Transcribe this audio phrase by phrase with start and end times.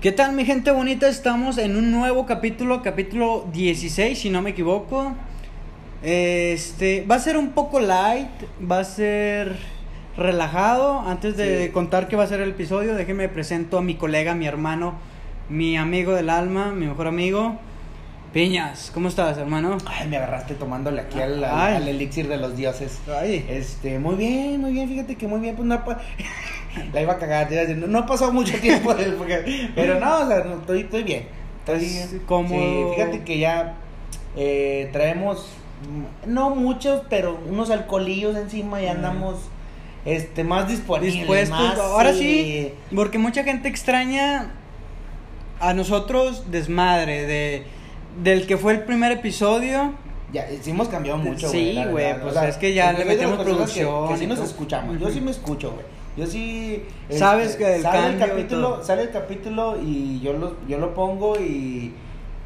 [0.00, 1.08] ¿Qué tal mi gente bonita?
[1.08, 5.12] Estamos en un nuevo capítulo, capítulo 16 si no me equivoco.
[6.02, 8.28] Este va a ser un poco light,
[8.70, 9.56] va a ser
[10.16, 11.00] relajado.
[11.00, 11.72] Antes de Sí.
[11.72, 14.94] contar qué va a ser el episodio, déjenme presento a mi colega, mi hermano,
[15.50, 17.58] mi amigo del alma, mi mejor amigo.
[18.32, 19.78] Piñas, ¿cómo estás, hermano?
[19.86, 22.98] Ay, me agarraste tomándole aquí al, al- elixir de los dioses.
[23.08, 23.46] Ay.
[23.48, 25.98] Este, muy bien, muy bien, fíjate que muy bien, pues no pa-
[26.92, 29.70] La iba a cagar, te iba a decir, no, no ha pasado mucho tiempo, porque-
[29.74, 31.26] pero no, o sea, no, estoy, estoy bien.
[31.66, 33.74] Estoy como- Sí, fíjate que ya
[34.36, 35.48] eh, traemos,
[36.26, 38.90] mm, no muchos, pero unos alcoholillos encima y Mm.
[38.90, 39.36] andamos
[40.04, 41.14] este, más disponibles.
[41.14, 41.58] dispuestos.
[41.58, 44.50] más, Ahora sí, porque mucha gente extraña
[45.60, 47.66] a nosotros desmadre de
[48.22, 49.92] del que fue el primer episodio.
[50.32, 53.70] Ya, sí hemos cambiado mucho, Sí, la güey, pues es que ya le metemos personas
[53.72, 54.98] que- producción Que, sí nos escuchamos.
[55.00, 55.84] Yo sí me escucho, güey.
[56.18, 56.82] Yo sí.
[57.08, 60.92] este, Sabes que el sale el capítulo, sale el capítulo y yo lo, yo lo
[60.92, 61.94] pongo y,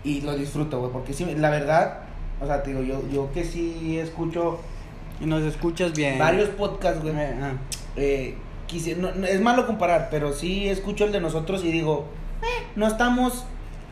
[0.04, 0.92] y lo disfruto, güey.
[0.92, 2.00] Porque sí, la verdad,
[2.40, 4.60] o sea, te digo, yo, yo que sí escucho
[5.20, 6.18] Y nos escuchas bien.
[6.18, 7.14] varios podcasts, güey.
[7.16, 7.52] Eh, ah.
[7.96, 8.34] eh,
[8.68, 12.04] quisi- no- no- es malo comparar, pero sí escucho el de nosotros y digo,
[12.42, 13.44] eh, no estamos.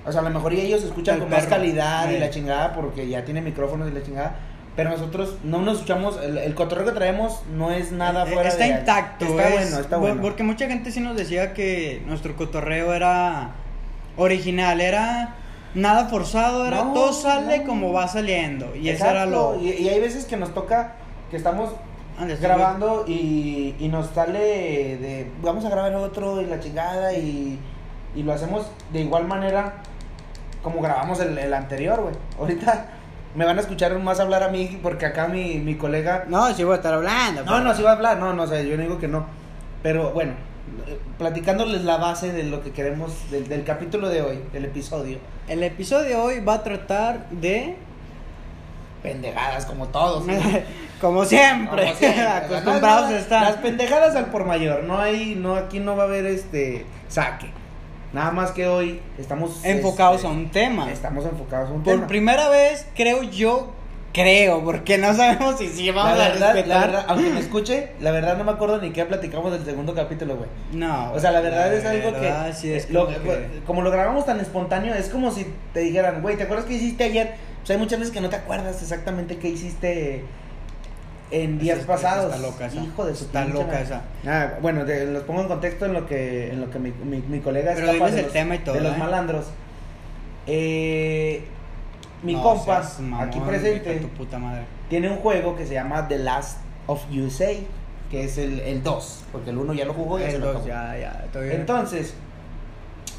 [0.06, 2.20] O sea, a lo mejor ellos escuchan El con más calidad y Eh.
[2.20, 4.34] la chingada porque ya tiene micrófonos y la chingada.
[4.76, 8.48] Pero nosotros no nos escuchamos, el, el cotorreo que traemos no es nada Eh, fuera
[8.48, 9.24] está de- intacto.
[9.26, 10.22] Está es- bueno, está bueno.
[10.22, 13.50] Porque mucha gente sí nos decía que nuestro cotorreo era
[14.16, 15.36] original, era
[15.74, 17.64] nada forzado, era No, todo sale no.
[17.66, 18.74] como va saliendo.
[18.74, 19.60] Y eso era lo.
[19.60, 20.94] Y, y hay veces que nos toca
[21.30, 21.70] que estamos
[22.18, 27.58] sí, grabando y, y nos sale de vamos a grabar otro y la chingada y,
[28.14, 29.82] y lo hacemos de igual manera
[30.62, 32.14] como grabamos el, el anterior, güey.
[32.38, 32.86] Ahorita
[33.34, 36.24] me van a escuchar más hablar a mí porque acá mi, mi colega...
[36.28, 37.42] No, sí voy a estar hablando.
[37.44, 39.08] No, pero- no, sí va a hablar, no, no, o sea, yo no digo que
[39.08, 39.24] no.
[39.82, 40.32] Pero bueno,
[41.18, 45.18] platicándoles la base de lo que queremos, del, del capítulo de hoy, del episodio.
[45.48, 47.76] El episodio de hoy va a tratar de.
[49.02, 50.24] Pendejadas como todos.
[50.26, 50.38] güey.
[51.00, 53.42] como siempre, Como siempre, acostumbrados a estar.
[53.44, 57.50] Las pendejadas al por mayor, no hay, no, aquí no va a haber este saque.
[58.12, 60.90] Nada más que hoy estamos enfocados este, a un tema.
[60.90, 62.06] Estamos enfocados a un Por tema.
[62.08, 63.70] primera vez, creo yo,
[64.12, 66.66] creo, porque no sabemos si sí la vamos verdad, a respetar.
[66.80, 69.94] la verdad, aunque me escuche, la verdad no me acuerdo ni qué platicamos del segundo
[69.94, 70.48] capítulo, güey.
[70.72, 71.12] No.
[71.12, 73.82] O sea, la verdad es algo que, verdad sí es eh, lo- como que- como
[73.82, 77.34] lo grabamos tan espontáneo, es como si te dijeran, güey, ¿te acuerdas qué hiciste ayer?
[77.60, 80.24] Pues hay muchas veces que no te acuerdas exactamente qué hiciste
[81.30, 82.34] en días pasados.
[82.34, 82.80] está loca esa.
[82.80, 84.02] Hijo de su Está pinche loca esa.
[84.26, 87.18] Ah, bueno, te- los pongo en contexto en lo que, en lo que mi, mi,
[87.28, 88.98] mi colega Pero escapa de el los, tema y todo, de los ¿eh?
[88.98, 89.46] malandros.
[90.46, 91.44] Eh,
[92.22, 94.62] mi No compa, seas mamón, aquí presente, de Tu puta madre.
[94.88, 97.50] tiene un juego que se llama The Last of USA,
[98.10, 100.46] que es el, el 2, porque el 1 ya lo jugó y se El lo
[100.52, 100.68] dos, acabó.
[100.68, 101.60] ya, ya, estoy bien.
[101.60, 102.14] Entonces,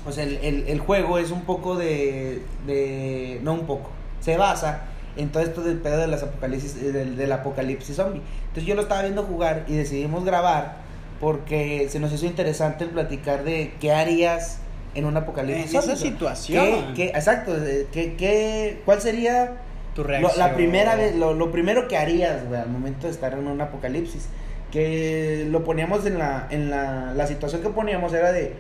[0.03, 3.39] pues el, el, el juego es un poco de, de.
[3.43, 3.89] No un poco.
[4.19, 4.81] Se basa
[5.17, 8.21] en todo esto del pedo de las apocalipsis, eh, del, del apocalipsis zombie.
[8.47, 10.77] Entonces yo lo estaba viendo jugar y decidimos grabar
[11.19, 14.59] porque se nos hizo interesante el platicar de qué harías
[14.95, 16.65] en un apocalipsis En esa situación.
[16.65, 19.57] ¿Qué- qué- exacto, de- qué, qué, ¿cuál sería
[19.95, 20.39] tu lo- reacción.
[20.39, 23.59] la primera vez, lo, lo primero que harías, güey, al momento de estar en un
[23.61, 24.27] apocalipsis.
[24.71, 28.53] Que lo poníamos en la, en la, la situación que poníamos era de,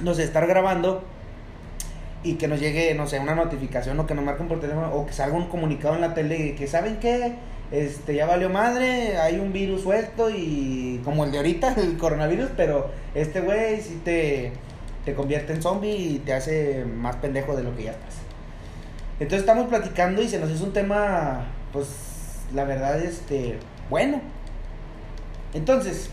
[0.00, 1.04] no sé, estar grabando
[2.24, 5.06] y que nos llegue, no sé, una notificación o que nos marquen por teléfono o
[5.06, 7.34] que salga un comunicado en la tele que, ¿saben qué?
[7.70, 12.50] Este, ya valió madre, hay un virus suelto y como el de ahorita, el coronavirus,
[12.56, 14.52] pero este güey sí te,
[15.04, 18.16] te convierte en zombie y te hace más pendejo de lo que ya estás.
[19.18, 21.88] Entonces estamos platicando y se nos hizo un tema, pues,
[22.54, 24.20] la verdad, este, bueno.
[25.54, 26.10] Entonces,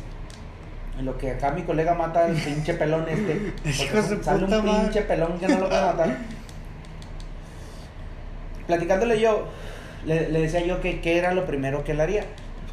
[1.00, 5.02] en lo que acá mi colega mata al pinche pelón este, porque sale un pinche
[5.04, 6.18] pelón que no lo puede matar.
[8.68, 9.48] Platicándole yo,
[10.06, 12.24] le, le decía yo que qué era lo primero que él haría.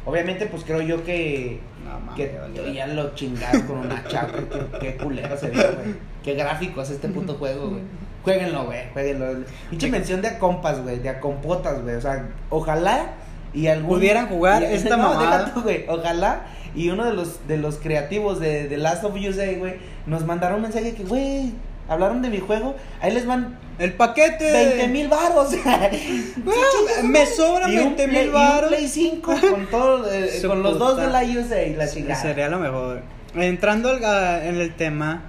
[0.05, 2.73] Obviamente, pues creo yo que No, mames, que vale.
[2.73, 4.33] ya lo chingaron con una chapa.
[4.79, 5.95] Qué, culero se ve, güey.
[6.23, 7.81] Qué gráfico es este puto juego, güey.
[8.23, 8.81] Jueguenlo, güey.
[8.93, 9.43] Jueguenlo.
[9.69, 10.99] Pinche mención de a compas, güey.
[10.99, 11.95] De a compotas, güey.
[11.95, 13.07] O sea, ojalá
[13.53, 13.95] y algún.
[13.97, 15.53] Pudieran jugar y- esta no, mamada.
[15.53, 15.85] tú, güey.
[15.89, 16.41] Ojalá
[16.77, 19.75] y uno de los, de los creativos de, de Last of USA, güey,
[20.05, 21.51] nos mandaron un mensaje que, güey,
[21.89, 22.75] hablaron de mi juego.
[23.01, 24.51] Ahí les van El paquete.
[24.51, 25.49] 20 mil baros.
[27.03, 28.69] me sobran Y un 20 Play- mil y un baros.
[28.69, 32.21] Play 5 con, todo, eh, con los dos de la USA y la chingada.
[32.21, 33.01] Sería lo mejor.
[33.35, 35.23] Entrando al- a- en el tema,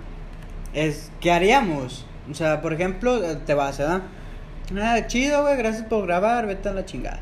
[0.75, 2.07] es ¿qué haríamos?
[2.31, 4.03] O sea, por ejemplo, te vas, ¿verdad?
[4.81, 7.21] Ah, chido, güey, gracias por grabar, vete a la chingada.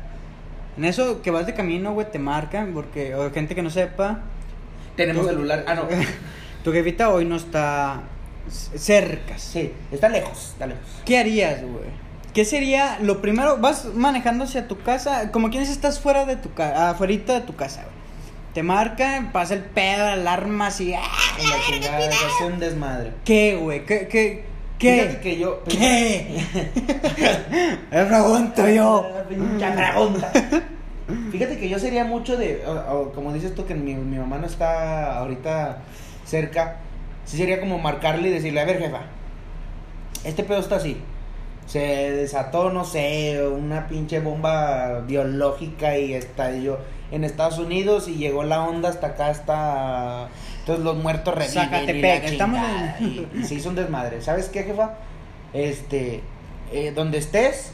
[0.77, 4.19] En eso que vas de camino, güey, te marcan, porque, o gente que no sepa,
[4.95, 5.63] Tenemos Tú- celular.
[5.67, 5.83] Ah, no.
[6.63, 8.01] tu jefita hoy no está
[8.75, 9.37] cerca.
[9.37, 10.83] Sí, está lejos, está lejos.
[11.05, 12.07] ¿Qué harías, güey?
[12.33, 13.57] ¿Qué sería lo primero?
[13.57, 17.55] Vas manejando hacia tu casa, como quienes estás fuera de tu casa, afuera de tu
[17.55, 17.97] casa, güey.
[18.53, 20.93] Te marcan, pasa el pedo, alarmas y...
[20.93, 21.01] ¡ah!
[21.01, 23.11] La chingada, se hace un desmadre.
[23.23, 23.85] ¿Qué, güey?
[23.85, 24.07] ¿Qué?
[24.07, 24.45] ¿Qué?
[24.77, 24.93] ¿Qué?
[25.01, 25.63] Fíjate que yo.
[25.63, 26.41] ¿Qué?
[27.91, 29.07] Me pregunto yo.
[29.27, 30.31] Pregunta.
[31.31, 32.63] Fíjate que yo sería mucho de.
[32.65, 35.79] o- o como dices tú, que mi, mi mamá no está ahorita
[36.25, 36.77] cerca.
[37.25, 39.01] Sí sería como marcarle y decirle: A ver, jefa,
[40.23, 40.97] este pedo está así.
[41.65, 41.79] Se
[42.11, 46.77] desató, no sé, una pinche bomba biológica y estalló
[47.11, 50.27] en Estados Unidos y llegó la onda hasta acá, hasta.
[50.67, 51.63] Entonces los muertos reviven.
[51.63, 52.59] Zacatepec, estamos
[52.99, 54.21] en- y- y se hizo un desmadre.
[54.21, 54.91] ¿Sabes qué, jefa?
[55.53, 56.21] Este.
[56.73, 57.71] eh, donde estés,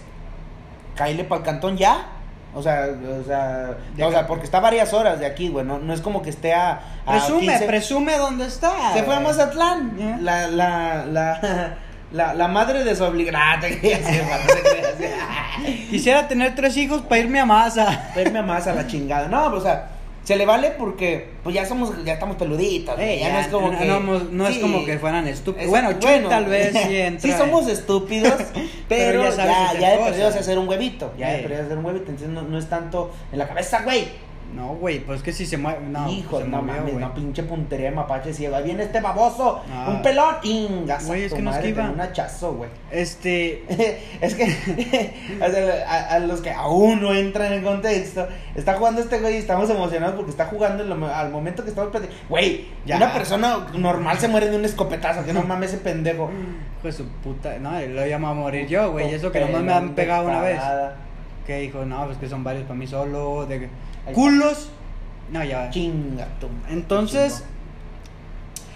[0.95, 2.09] cáile para el cantón ya.
[2.53, 2.85] O sea,
[3.19, 5.65] o sea, o sea, porque está varias horas de aquí, güey.
[5.65, 6.81] No, no es como que esté a.
[7.03, 7.65] a Presume, 15.
[7.65, 8.93] presume dónde está.
[8.93, 9.19] Se fue a.
[9.21, 9.97] Mazatlán.
[9.97, 10.17] Ya.
[10.21, 11.77] La, la, la,
[12.11, 13.59] la, la madre de su obligación.
[13.59, 15.89] te creas, jefa, no te creas.
[15.89, 18.11] Quisiera tener tres hijos para irme a masa.
[18.15, 19.27] Verme más a la chingada.
[19.27, 19.87] No, pues, o sea,
[20.23, 22.95] se le vale porque pues ya somos, ya estamos peluditos.
[22.95, 23.85] güey, Eh, ya, no es como no, que.
[23.85, 25.65] no, no es como que fueran estúpidos.
[25.65, 27.21] Es- Bueno, Chuy tal vez sí entra.
[27.31, 28.33] Sí somos estúpidos,
[28.87, 31.13] pero, Pero ya ya, ya, de perdido hacer un huevito.
[31.17, 31.41] Ya de Eh.
[31.43, 34.07] perdido hacer un huevito, entonces no, no es tanto en la cabeza, güey.
[34.55, 35.79] No, güey, pues es que si se mueve.
[35.87, 37.05] No, Hijo, se no movió, mames, güey.
[37.05, 38.55] no pinche puntería de mapache ciego.
[38.55, 39.87] Ahí viene este baboso, Ah.
[39.89, 41.05] un pelón, ingas.
[41.07, 41.89] Güey, es que no esquiva.
[41.89, 42.69] Un hachazo, güey.
[42.91, 43.63] Este.
[44.21, 44.43] es que
[45.41, 49.35] o sea, a, a los que aún no entran en contexto, está jugando este güey
[49.35, 52.21] y estamos emocionados porque está jugando lo- al momento que estamos platicando.
[52.29, 52.97] Güey, Ya.
[52.97, 56.29] una persona normal se muere de un escopetazo, que no mames ese pendejo.
[56.79, 57.57] Hijo de su puta.
[57.59, 59.09] No, lo llamo a morir yo, güey.
[59.09, 60.59] y Eso que nomás me han pegado una vez.
[61.47, 63.45] Que dijo, no, pues que son varios para mí solo.
[63.45, 63.67] De
[64.13, 64.69] Culos.
[65.31, 65.69] No, ya.
[65.69, 67.47] Chinga tu madre, Entonces, chingo.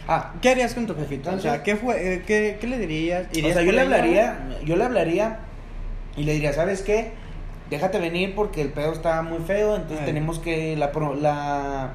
[0.07, 1.29] Ah, ¿qué harías con tu jefito?
[1.31, 3.27] O sea, ¿qué, fue, eh, qué, qué le dirías?
[3.33, 5.39] o ¿Irías sea, yo le hablaría, yo le hablaría
[6.15, 7.11] y le diría, ¿sabes qué?
[7.69, 10.05] Déjate venir porque el pedo está muy feo, entonces Ay.
[10.05, 11.91] tenemos que la pro- la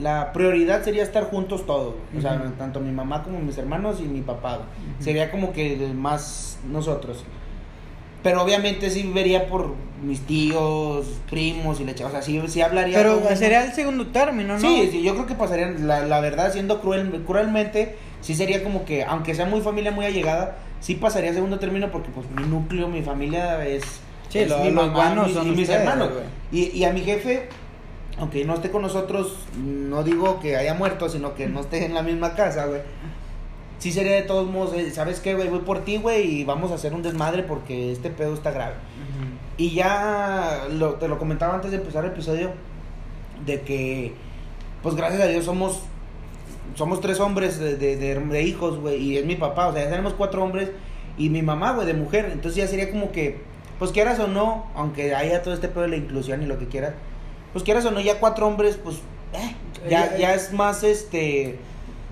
[0.00, 4.04] la prioridad sería estar juntos todos, o sea, tanto mi mamá como mis hermanos y
[4.04, 4.60] mi papá.
[5.00, 7.24] Sería como que más nosotros.
[8.22, 12.96] Pero obviamente sí vería por mis tíos, primos y leche, o sea, sí, sí hablaría
[12.96, 14.58] Pero con sería el segundo término, ¿no?
[14.60, 18.84] Sí, sí, yo creo que pasaría, la, la verdad, siendo cruel, cruelmente, sí sería como
[18.84, 22.42] que, aunque sea muy familia muy allegada, sí pasaría a segundo término porque pues mi
[22.44, 23.82] núcleo, mi familia es,
[24.28, 26.10] Sí, es lo- mi los mamá, mis, son y mis ustedes, hermanos.
[26.50, 27.48] Y, y a mi jefe,
[28.18, 31.94] aunque no esté con nosotros, no digo que haya muerto, sino que no esté en
[31.94, 32.80] la misma casa, güey.
[33.82, 35.48] Sí sería de todos modos, eh, ¿sabes qué, güey?
[35.48, 38.74] Voy por ti, güey, y vamos a hacer un desmadre porque este pedo está grave.
[39.56, 42.50] Y ya lo, te lo comentaba antes de empezar el episodio
[43.44, 44.14] de que
[44.84, 45.80] pues gracias a Dios somos
[46.76, 49.82] somos tres hombres de, de, de- de hijos, güey, y es mi papá, o sea,
[49.82, 50.70] ya tenemos cuatro hombres
[51.18, 52.30] y mi mamá, güey, de mujer.
[52.32, 53.40] Entonces ya sería como que
[53.80, 56.68] pues quieras o no, aunque haya todo este pedo de la inclusión y lo que
[56.68, 56.94] quieras,
[57.52, 58.98] pues quieras o no, ya cuatro hombres, pues
[59.32, 59.56] eh,
[59.90, 61.58] ya, Ya- ya es más este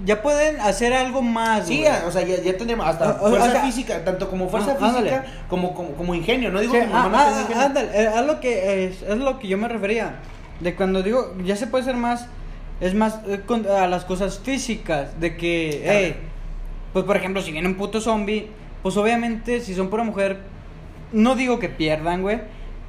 [0.05, 1.93] Ya pueden hacer algo más, Sí, güey.
[2.07, 4.77] o sea, ya, ya tendremos hasta Ah, o- o fuerza sea- física, tanto como fuerza
[4.81, 6.51] Ah, física como, como, como ingenio.
[6.51, 7.63] No digo Sí, mi ah, ah, ingenio.
[7.63, 10.15] ándale, eh, es lo que es, es lo que yo me refería.
[10.61, 12.27] De cuando digo, ya se puede ser más
[12.81, 15.99] es más eh, con- a las cosas físicas de que Claro.
[15.99, 16.17] eh,
[16.95, 18.49] pues por ejemplo, si viene un puto zombie,
[18.83, 20.39] pues obviamente si son pura mujer
[21.13, 22.41] no digo que pierdan, güey,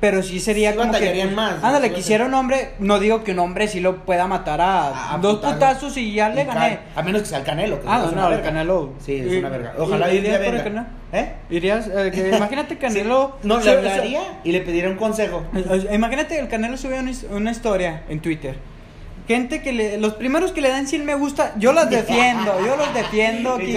[0.02, 1.68] pero sí sería Sí como que más, ¿no?
[1.68, 5.14] Ándale, Sí quisiera un hombre, no digo que un hombre sí lo pueda matar a,
[5.14, 5.54] Ah, dos putazos.
[5.54, 6.80] putazos y ya le Y gané.
[6.96, 7.80] A menos que sea el Canelo.
[7.80, 8.42] Que Ah, no, no, el.
[8.42, 8.94] Canelo.
[9.00, 9.74] Sí, es Y- una verga.
[9.78, 10.64] Ojalá irías por el.
[10.64, 10.86] Canelo.
[11.14, 11.34] ¿Eh?
[11.52, 13.38] Irías, eh, que imagínate Canelo.
[13.44, 15.44] No, le hablaría y le pediría un consejo.
[15.92, 18.56] Imagínate el Canelo subió una, una historia en Twitter.
[19.32, 22.76] Gente que le, los primeros que le dan 100 me gusta, yo los defiendo, yo
[22.76, 23.74] los defiendo aquí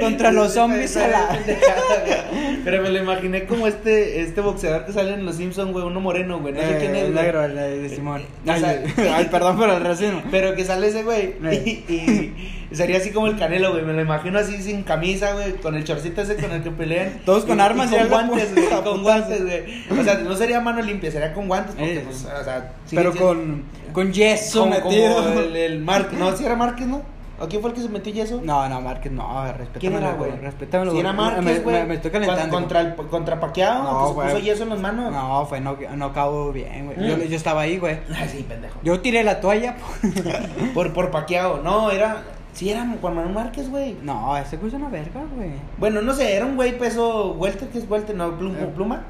[0.00, 1.38] contra los zombies a la...
[2.64, 6.00] Pero me lo imaginé como este este boxeador que sale en Los Simpsons, güey, uno
[6.00, 6.52] moreno, güey.
[6.52, 7.02] No sé Eh, quién es.
[7.04, 8.22] el negro, el de Simón.
[8.46, 10.22] Ay, perdón por el racismo.
[10.30, 11.34] Pero que sale ese güey.
[11.44, 11.82] Eh.
[11.88, 13.84] Y, y sería así como el canelo, güey.
[13.84, 15.54] Me lo imagino así sin camisa, güey.
[15.56, 17.20] Con el chorcito ese con el que pelean.
[17.24, 18.82] Todos con Y- armas y con guantes, pu- güey.
[18.84, 20.00] Con guantes, güey.
[20.00, 21.74] O sea, no sería mano limpia, sería con guantes.
[21.74, 22.72] Porque, Eh, pues, o sea.
[22.90, 25.14] Pero con, con yeso metido.
[25.16, 26.08] como el, el Mark.
[26.18, 27.02] No, si era Márquez, ¿no?
[27.42, 28.42] ¿A quién fue el que se metió yeso?
[28.44, 30.30] No, no, Márquez, no, respétamelo, ¿Quién era, güey?
[30.42, 30.92] Respétamelo.
[30.92, 31.14] Si era.
[31.14, 31.76] Márquez, Me- güey.
[31.76, 32.54] Me, me estoy calentando.
[32.54, 34.28] Contra, el, contra Paquiao, No, que se güey.
[34.28, 35.10] puso yeso en las manos.
[35.10, 37.08] No, fue no, no acabó bien, güey.
[37.08, 37.20] Yo, Mm.
[37.22, 37.98] yo estaba ahí, güey.
[38.14, 38.78] Ah, sí, pendejo.
[38.82, 39.74] Yo tiré la toalla.
[40.74, 41.62] Por, por Paquiao.
[41.62, 42.22] No, era.
[42.52, 43.96] Sí, era Juan Manuel Márquez, güey.
[44.02, 45.50] No, ese güey es una verga, güey.
[45.78, 48.58] Bueno, no sé, era un güey peso welter, que es welter, no, pluma.
[48.58, 48.72] Eh.
[48.74, 49.02] pluma.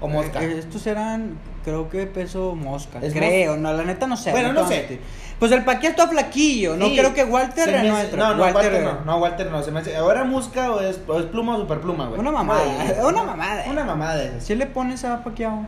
[0.00, 0.42] o mosca.
[0.42, 2.98] Eh, Estos eran, creo que peso mosca.
[3.00, 4.32] Es creo, no, la neta no sé.
[4.32, 5.00] Bueno, no sé.
[5.38, 8.16] Pues el paquete está flaquillo, no creo que Walter no.
[8.16, 11.00] No, no, Walter, eh, no, no, Walter no, se me hace, ahora mosca o es,
[11.06, 12.18] o es pluma o superpluma, güey.
[12.18, 12.62] Una mamada,
[13.04, 13.64] una mamada.
[13.70, 14.44] Una mamada esas.
[14.44, 15.64] ¿Sí le pones a Paquiao?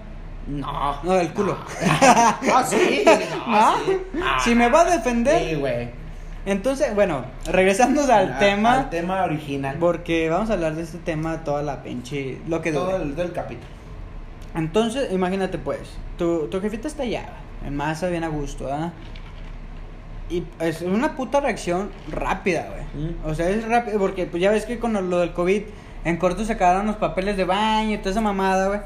[0.48, 0.96] No.
[1.04, 1.56] No, del culo.
[2.02, 3.04] Ah, sí,
[3.46, 3.76] ¿Ah?
[3.78, 4.00] no, sí.
[4.20, 4.38] Ah.
[4.42, 5.50] Si me va a defender.
[5.50, 5.99] Sí, güey.
[6.46, 8.78] Entonces, bueno, regresando al Ah, tema.
[8.80, 9.76] Al tema original.
[9.78, 12.38] Porque vamos a hablar de este tema toda la pinche.
[12.48, 13.66] Lo que todo el, todo el capítulo.
[14.54, 15.80] Entonces, imagínate pues,
[16.18, 17.26] tu, tu jefita está allá,
[17.64, 18.92] en masa, bien a gusto, ¿ah?
[20.28, 23.06] Y es una puta reacción rápida, güey.
[23.10, 23.16] Mm.
[23.26, 25.62] O sea, es rápido, porque pues ya ves que con lo del COVID,
[26.04, 28.80] en corto se acabaron los papeles de baño y toda esa mamada, güey.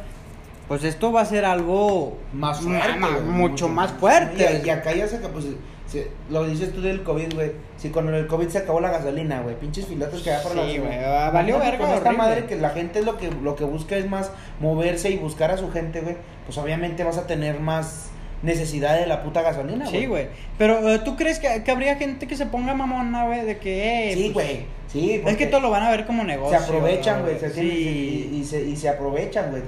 [0.69, 2.99] Pues esto va a ser algo Más fuerte.
[3.27, 4.63] mucho, más fuerte.
[4.65, 5.35] Y, y acá ya se acabó.
[5.35, 5.47] Pues,
[5.87, 7.53] se- lo dices tú del COVID, güey.
[7.77, 9.55] Si con el COVID se acabó la gasolina, güey.
[9.57, 11.27] Pinches filotes que hay por la Sí, gasolina.
[11.27, 14.09] ah, valió verga, Con esta madre que la gente lo que, lo que busca es
[14.09, 16.17] más moverse y buscar a su gente, güey.
[16.47, 18.11] Pues obviamente vas a tener más
[18.43, 20.01] necesidad de la puta gasolina, güey.
[20.01, 20.29] Sí, güey.
[20.59, 24.11] Pero eh, tú crees que, que habría gente que se ponga mamona, güey, de que,
[24.11, 24.67] eh, Sí, pues, güey.
[24.93, 26.57] Sí, Es que todo lo van a ver como negocio.
[26.59, 27.39] se aprovechan, güey.
[27.41, 28.31] Se sí.
[28.33, 29.63] y, y se, y se aprovechan, güey.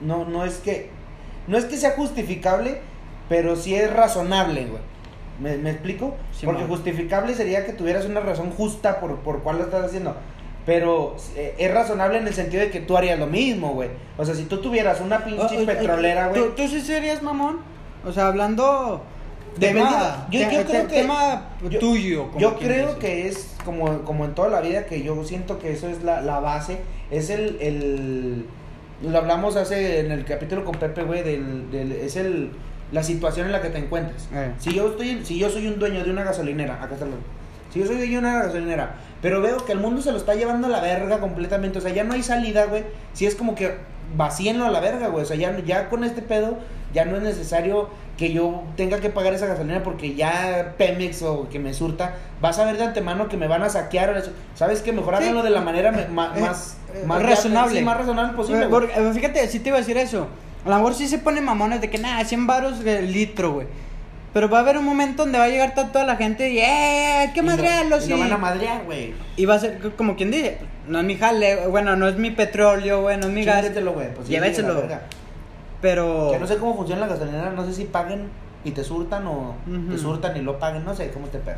[0.00, 0.88] No, no es que.
[1.46, 2.78] No es que sea justificable,
[3.28, 4.82] pero sí es razonable, güey.
[5.40, 6.14] ¿Me, me explico?
[6.32, 6.70] Sí, Porque man.
[6.70, 10.14] justificable sería que tuvieras una razón justa por, por cuál lo estás haciendo.
[10.66, 13.90] Pero eh, es razonable en el sentido de que tú harías lo mismo, güey.
[14.16, 16.40] O sea, si tú tuvieras una pinche petrolera, güey.
[16.42, 17.58] ¿Tú, tú sí serías mamón?
[18.06, 19.02] O sea, hablando.
[19.58, 22.26] Dependiendo- tema- yo- creo que- Tema yo- tuyo.
[22.28, 22.98] como Yo creo dice.
[22.98, 26.20] que es como, como en toda la vida, que yo siento que eso es la,
[26.22, 26.78] la base,
[27.10, 28.46] es el, el...
[29.02, 32.50] Lo hablamos hace en el capítulo con Pepe, güey, del, del- es el,
[32.94, 34.28] la situación en la que te encuentres.
[34.32, 34.52] Eh.
[34.58, 37.12] Si yo estoy, si yo soy un dueño de una gasolinera, acá está el
[37.72, 40.34] Si yo soy dueño de una gasolinera, pero veo que el mundo se lo está
[40.34, 42.84] llevando a la verga completamente, o sea, ya no hay salida, güey.
[43.12, 43.74] Si es como que
[44.16, 45.24] vacíenlo a la verga, güey.
[45.24, 46.56] O sea, ya, ya con este pedo,
[46.92, 51.48] ya no es necesario que yo tenga que pagar esa gasolina porque ya Pemex o
[51.48, 54.22] que me surta, vas a ver de antemano que me van a saquear.
[54.54, 54.92] ¿Sabes qué?
[54.92, 55.32] Mejor Sí.
[55.32, 57.78] de la manera Eh, más, eh, más razonable.
[57.80, 58.68] sí, más razonable posible.
[58.68, 60.28] Porque, fíjate, sí te iba a decir eso.
[60.64, 63.66] A lo mejor sí se ponen mamones de que nada, 100 baros el litro, güey.
[64.32, 66.58] Pero va a haber un momento donde va a llegar to- toda la gente y
[66.58, 67.18] ¡eh!
[67.20, 68.06] ¡Hay que Y lo- madrearlos!
[68.06, 69.14] y lo y- van a madrear, güey.
[69.36, 72.30] Y va a ser como quien dice, no es mi jale, bueno, no es mi
[72.32, 73.62] petróleo, güey, no es mi gas.
[73.94, 74.14] Güey.
[74.14, 74.28] Pues,
[74.88, 75.02] verga.
[75.80, 76.30] Pero...
[76.32, 78.28] Que no sé cómo funciona la gasolinera, no sé si paguen
[78.64, 79.54] y te surtan o
[79.90, 81.56] te surtan y lo paguen, no sé cómo te pedo.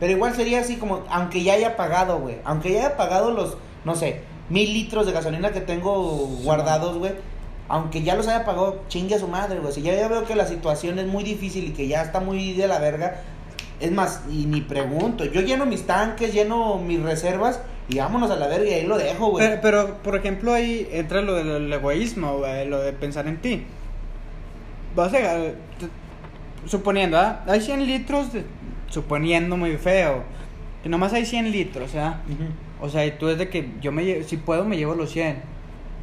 [0.00, 3.56] Pero igual sería así como, aunque ya haya pagado, güey, aunque ya haya pagado los,
[3.84, 5.92] no sé, mil litros de gasolina que tengo
[6.44, 7.12] guardados, güey,
[7.68, 9.72] aunque ya los haya pagado, chingue a su madre, güey.
[9.72, 12.52] Si ya, ya veo que la situación es muy difícil y que ya está muy
[12.52, 13.22] de la verga,
[13.80, 18.36] es más, y ni pregunto, yo lleno mis tanques, lleno mis reservas y vámonos a
[18.36, 19.46] la verga y ahí lo dejo, güey.
[19.48, 23.64] Pero, pero, por ejemplo, ahí entra lo del egoísmo, güey, lo de pensar en ti.
[24.94, 25.18] Vas a...
[26.66, 27.42] Suponiendo, ¿ah?
[27.46, 28.44] Hay 100 litros, de-
[28.88, 30.22] suponiendo muy feo,
[30.82, 32.20] que nomás hay 100 litros, ¿ah?
[32.26, 32.86] Ujú.
[32.86, 35.53] O sea, y tú es de que yo me si puedo me llevo los 100.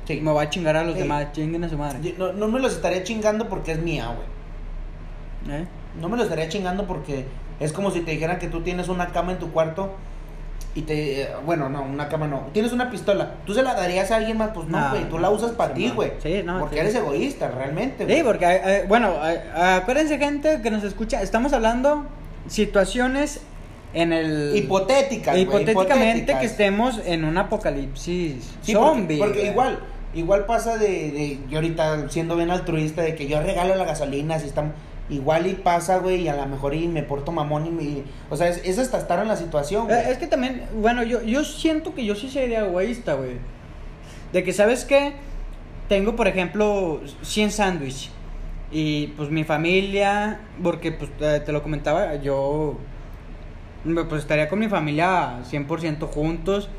[0.05, 0.19] Sí.
[0.21, 1.01] Me voy a chingar a los Sí.
[1.01, 1.99] demás, chinguen a su madre.
[2.01, 5.57] Yo- No, no me los estaría chingando porque es mía, güey.
[5.61, 5.65] ¿Eh?
[5.99, 7.25] No me lo estaría chingando porque
[7.59, 9.91] es como si te dijeran que tú tienes una cama en tu cuarto
[10.73, 11.23] y te...
[11.23, 12.47] eh, Bueno, no, una cama no.
[12.53, 13.35] Tienes una pistola.
[13.45, 14.51] ¿Tú se la darías a alguien más?
[14.53, 15.09] Pues no, No, güey.
[15.09, 16.13] Tú la usas para sí, ti, güey.
[16.21, 16.81] Sí, no, Porque sí.
[16.81, 18.23] eres egoísta, realmente, Sí, güey.
[18.23, 22.05] porque, eh, eh, bueno, eh, acuérdense gente que nos escucha, estamos hablando
[22.47, 23.41] situaciones
[23.93, 24.53] en el...
[24.55, 26.39] Hipotéticas, güey, hipotéticamente hipotéticas.
[26.39, 29.17] que estemos en un apocalipsis Sí, zombie.
[29.17, 29.79] Porque, igual,
[30.13, 31.39] igual pasa de, de...
[31.49, 34.73] Yo ahorita siendo bien altruista de que yo regalo la gasolina si estamos...
[35.09, 38.03] Igual y pasa, güey, y a lo mejor y me porto mamón y me...
[38.29, 39.99] O sea, es, es hasta estar en la situación, güey.
[39.99, 43.31] Eh, Es que también, bueno, yo, yo siento que yo sí sería egoísta, güey.
[44.31, 45.11] De que, ¿sabes qué?
[45.89, 48.11] Tengo, por ejemplo, 100 sándwiches.
[48.71, 52.77] Y pues mi familia, porque pues eh, te lo comentaba, yo
[53.83, 56.69] pues estaría con mi familia 100% juntos,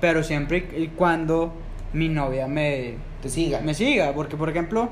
[0.00, 1.52] pero siempre y cuando
[1.92, 3.60] mi novia me, Te siga.
[3.60, 4.90] me siga, porque por ejemplo,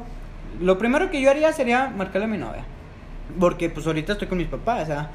[0.60, 2.64] lo primero que yo haría sería marcarle a mi novia,
[3.38, 5.10] porque pues ahorita estoy con mis papás, o sea,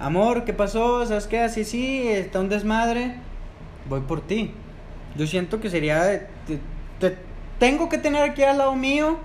[0.00, 1.06] amor, ¿qué pasó?
[1.06, 1.38] ¿Sabes qué?
[1.40, 3.14] Así sí, está un desmadre,
[3.88, 4.50] voy por ti.
[5.16, 6.58] Yo siento que sería, te,
[6.98, 7.16] te-
[7.58, 9.18] tengo que tener aquí al lado mío,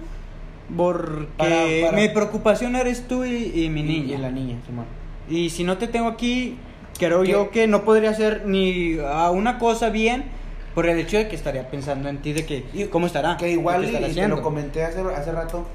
[0.75, 1.56] porque Para-
[1.91, 4.15] para- mi preocupación eres tú y, y mi Y- niña.
[4.15, 4.86] Y la niña, Simón.
[5.29, 6.57] Y si no te tengo aquí,
[6.98, 7.31] creo ¿Qué?
[7.31, 10.25] yo que no podría hacer ni a una cosa bien
[10.74, 13.36] por el hecho de que estaría pensando en ti, de que, Y- ¿cómo estará?
[13.38, 15.65] Que igual, ¿Qué y te lo comenté hace, hace rato,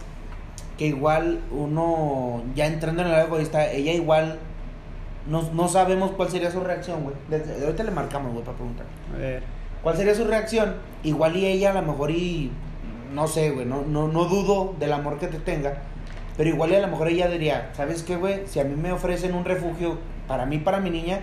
[0.78, 4.38] que igual uno, ya entrando en el egoísta, ella igual,
[5.26, 7.16] no, no sabemos cuál sería su reacción, güey.
[7.28, 8.86] Desde- Ahorita le marcamos, güey, para preguntar.
[9.14, 9.42] A ver.
[9.82, 10.74] ¿Cuál sería su reacción?
[11.02, 12.50] Igual y ella a lo mejor y
[13.12, 15.82] no sé, güey, no, no, no dudo del amor que te tenga,
[16.36, 18.46] pero igual a lo mejor ella diría, ¿sabes qué, güey?
[18.46, 19.98] Si a mí me ofrecen un refugio
[20.28, 21.20] para mí, para mi niña,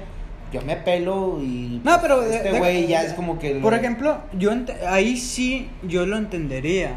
[0.51, 1.82] yo me pelo y...
[1.84, 3.56] No, pero pues, de- este güey ya es como que...
[3.56, 4.51] Por ejemplo, yo
[4.88, 6.94] ahí sí yo lo entendería.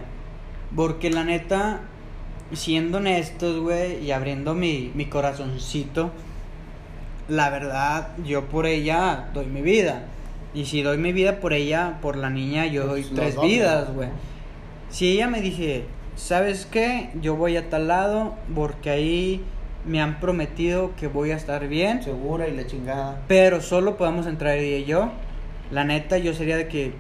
[0.75, 1.81] Porque la neta,
[2.55, 6.11] siendo honestos, güey, y abriendo mi, mi corazoncito,
[7.29, 10.05] la verdad, yo por ella doy mi vida.
[10.55, 13.35] Y si doy mi vida por ella, por la niña, yo doy Pues los tres
[13.35, 14.09] dos, vidas, güey.
[14.91, 15.85] Si ella me dice,
[16.17, 17.11] ¿sabes qué?
[17.21, 19.43] Yo voy a tal lado porque ahí
[19.87, 22.03] me han prometido que voy a estar bien.
[22.03, 23.21] Segura y la chingada.
[23.29, 25.11] Pero solo podemos entrar ella y yo.
[25.71, 26.93] La neta, yo sería de que.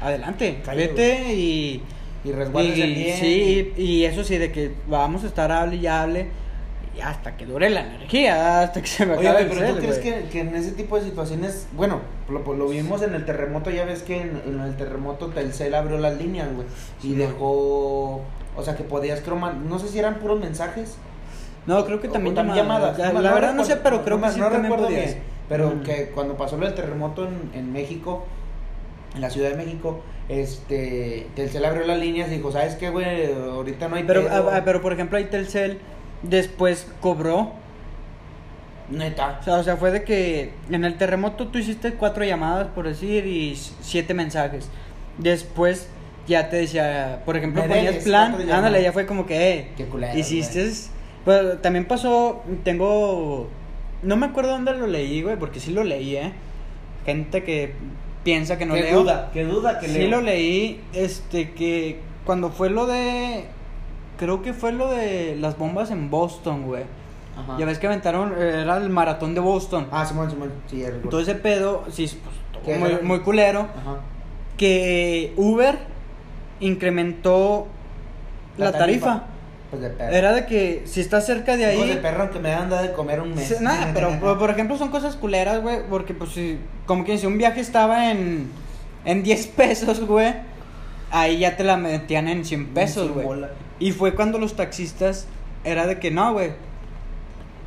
[0.00, 1.82] Adelante, Cállate, vete y.
[2.24, 3.16] Y resguárdese y- bien.
[3.18, 6.28] Sí, y eso sí, de que vamos a estar hable y hable.
[6.96, 9.78] Y hasta que dure la energía, hasta que se me Oye, acabe el pero ¿tú
[9.80, 13.70] crees que, que en ese tipo de situaciones, bueno, lo, lo vimos en el terremoto,
[13.70, 16.66] ya ves que en, en el terremoto Telcel abrió las líneas, güey,
[17.02, 18.22] y Sí, dejó,
[18.56, 20.96] o sea, que podías cromar, no sé si eran puros mensajes,
[21.66, 22.96] No, creo que o- también llamadas.
[22.98, 24.88] La, no- la no verdad no sé, pero creo no que sí no también recuerdo
[24.88, 25.82] bien, pero Mm.
[25.82, 28.24] que cuando pasó lo del terremoto en, en México,
[29.14, 33.32] en la Ciudad de México, este, Telcel abrió las líneas y dijo, ¿sabes qué, güey?
[33.32, 34.48] Ahorita no hay Pero, pedo".
[34.50, 35.78] ah, ah, pero por ejemplo, ahí Telcel
[36.22, 37.52] después cobró.
[38.88, 39.38] Neta.
[39.40, 42.86] O sea, o sea, fue de que en el terremoto tú hiciste cuatro llamadas, por
[42.86, 44.68] decir, y siete mensajes.
[45.18, 45.88] Después
[46.26, 49.86] ya te decía, por ejemplo, Me ponías plan, ándale, ya fue como que, eh, Qué
[49.86, 50.70] culero, hiciste.
[51.24, 53.48] Pues también pasó, tengo,
[54.02, 56.32] no me acuerdo dónde lo leí, güey, porque sí lo leí, eh.
[57.04, 57.74] Gente que
[58.22, 59.02] piensa que no qué leo.
[59.02, 60.10] duda, qué duda que Sí leo.
[60.10, 63.44] lo leí, este, que cuando fue lo de,
[64.16, 66.84] creo que fue lo de las bombas en Boston, güey.
[67.36, 67.58] Ajá.
[67.58, 69.88] Ya ves que aventaron, era el maratón de Boston.
[69.90, 71.10] Ah, Simón, Simón, sí, ya recuerdo.
[71.10, 73.02] Todo ese pedo, sí, pues, estuvo ¿Qué muy, era?
[73.02, 73.60] muy culero.
[73.60, 74.00] Ajá.
[74.56, 75.76] Que Uber
[76.60, 77.66] incrementó
[78.56, 79.24] la, tarifa.
[79.70, 80.14] Pues de perro.
[80.14, 81.98] Era de que si estás cerca de Hijos de ahí.
[82.00, 83.60] perro que me dan de comer un mes.
[83.60, 85.80] Nada, pero por, ejemplo son cosas culeras, güey.
[85.90, 88.50] Porque, pues, si, como que si un viaje estaba en,
[89.04, 90.34] en 10 pesos, güey.
[91.10, 93.26] Ahí ya te la metían en 100 pesos, güey.
[93.78, 95.26] Y fue cuando los taxistas
[95.64, 96.52] era de que no, güey.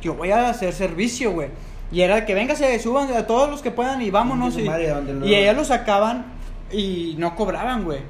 [0.02, 1.48] Yo voy a hacer servicio, güey.
[1.92, 4.56] Y era de que véngase, suban a todos los que puedan y vámonos.
[4.56, 4.64] Y,
[5.26, 6.26] y ellos lo sacaban
[6.72, 8.00] y no cobraban, güey.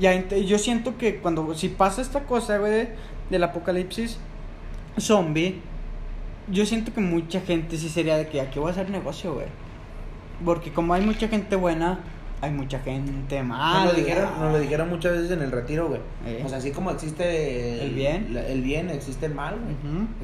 [0.00, 2.88] Y yo siento que cuando, si pasa esta cosa, güey, de-
[3.30, 4.18] del apocalipsis
[4.98, 5.60] zombie,
[6.48, 9.46] yo siento que mucha gente sí sería de que aquí voy a hacer negocio, güey.
[10.44, 12.00] Porque como hay mucha gente buena,
[12.42, 13.84] hay mucha gente mala.
[13.84, 16.00] Nos lo, dijeron, nos lo dijeron muchas veces en el retiro, güey.
[16.26, 16.42] Eh.
[16.44, 18.34] O sea, así como existe ¿El bien?
[18.34, 19.74] la- el bien, existe el mal, güey.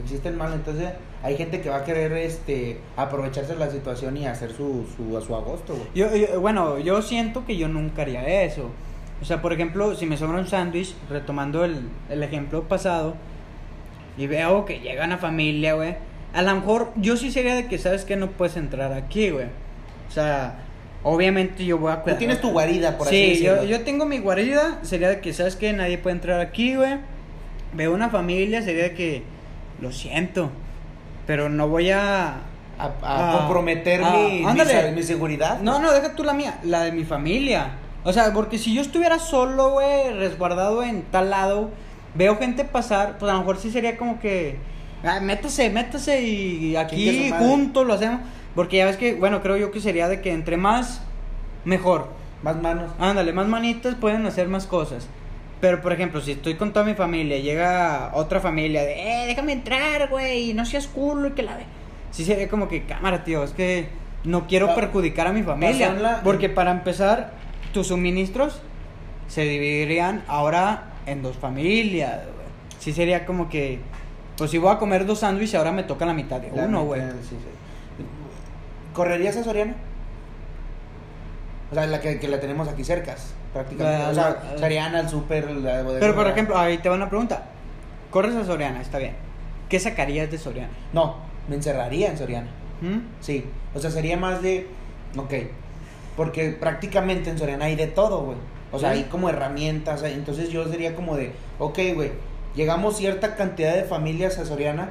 [0.02, 0.90] Existe el mal, entonces
[1.22, 5.20] hay gente que va a querer este aprovecharse de la situación y hacer su, su,
[5.24, 5.87] su agosto, güey.
[5.94, 8.68] Yo, yo- bueno, yo siento que yo nunca haría eso.
[9.22, 13.14] O sea, por ejemplo, si me sobra un sándwich, retomando el, el ejemplo pasado,
[14.16, 15.94] y veo que llega una familia, güey,
[16.35, 19.46] a lo mejor yo sí sería de que, ¿sabes que No puedes entrar aquí, güey.
[20.09, 20.64] O sea,
[21.02, 22.18] obviamente yo voy a Tú cuidar.
[22.18, 25.56] tienes tu guarida, por así Sí, yo, yo tengo mi guarida, sería de que, ¿sabes
[25.56, 26.96] que Nadie puede entrar aquí, güey.
[27.74, 29.22] Veo una familia, sería de que,
[29.80, 30.50] lo siento,
[31.26, 32.40] pero no voy a...
[32.80, 35.61] A, a Ah, comprometer ah, mi, mi, mi seguridad.
[35.61, 37.72] No, no, deja tú la mía, la de mi familia.
[38.04, 41.70] O sea, porque si yo estuviera solo, güey, resguardado en tal lado,
[42.14, 44.56] veo gente pasar, pues a lo mejor sí sería como que,
[45.04, 48.20] ah, métase, métase y aquí juntos lo hacemos.
[48.58, 51.00] Porque ya ves que, bueno, creo yo que sería de que entre más,
[51.64, 52.08] mejor.
[52.42, 52.90] Más manos.
[52.98, 55.06] Ándale, más manitas pueden hacer más cosas.
[55.60, 59.52] Pero, por ejemplo, si estoy con toda mi familia, llega otra familia de, eh, déjame
[59.52, 61.66] entrar, güey, no seas culo y que la ve.
[62.10, 63.90] Sí sería como que, cámara, tío, es que
[64.24, 65.92] no quiero Pa- perjudicar a mi familia.
[65.92, 67.34] la- Porque para empezar,
[67.72, 68.60] tus suministros
[69.28, 72.48] se dividirían ahora en dos familias, güey.
[72.80, 73.78] Sí sería como que,
[74.36, 76.82] pues si voy a comer dos sándwiches, ahora me toca la mitad de La uno,
[76.84, 77.00] güey.
[77.02, 77.36] sí, sí.
[78.98, 79.74] ¿Correrías a Soriana?
[81.70, 84.02] O sea, la que, que la tenemos aquí cercas, prácticamente.
[84.02, 86.00] La- o sea, la- Soriana, el súper, la bodega.
[86.00, 87.44] Pero, por ejemplo, ahí te va una pregunta.
[88.11, 89.12] Corres a Soriana, está bien.
[89.68, 90.70] ¿Qué sacarías de Soriana?
[90.92, 91.16] No,
[91.48, 92.48] me encerraría en Soriana.
[92.80, 92.98] ¿Mm?
[93.20, 94.66] Sí, o sea, sería más de.
[95.16, 95.32] Ok.
[96.16, 98.38] Porque prácticamente en Soriana hay de todo, güey.
[98.72, 98.98] O sea, Sí.
[98.98, 100.02] hay como herramientas.
[100.02, 101.32] Entonces yo sería como de.
[101.61, 102.11] Ok, güey.
[102.56, 104.88] Llegamos cierta cantidad de familias a Soriana.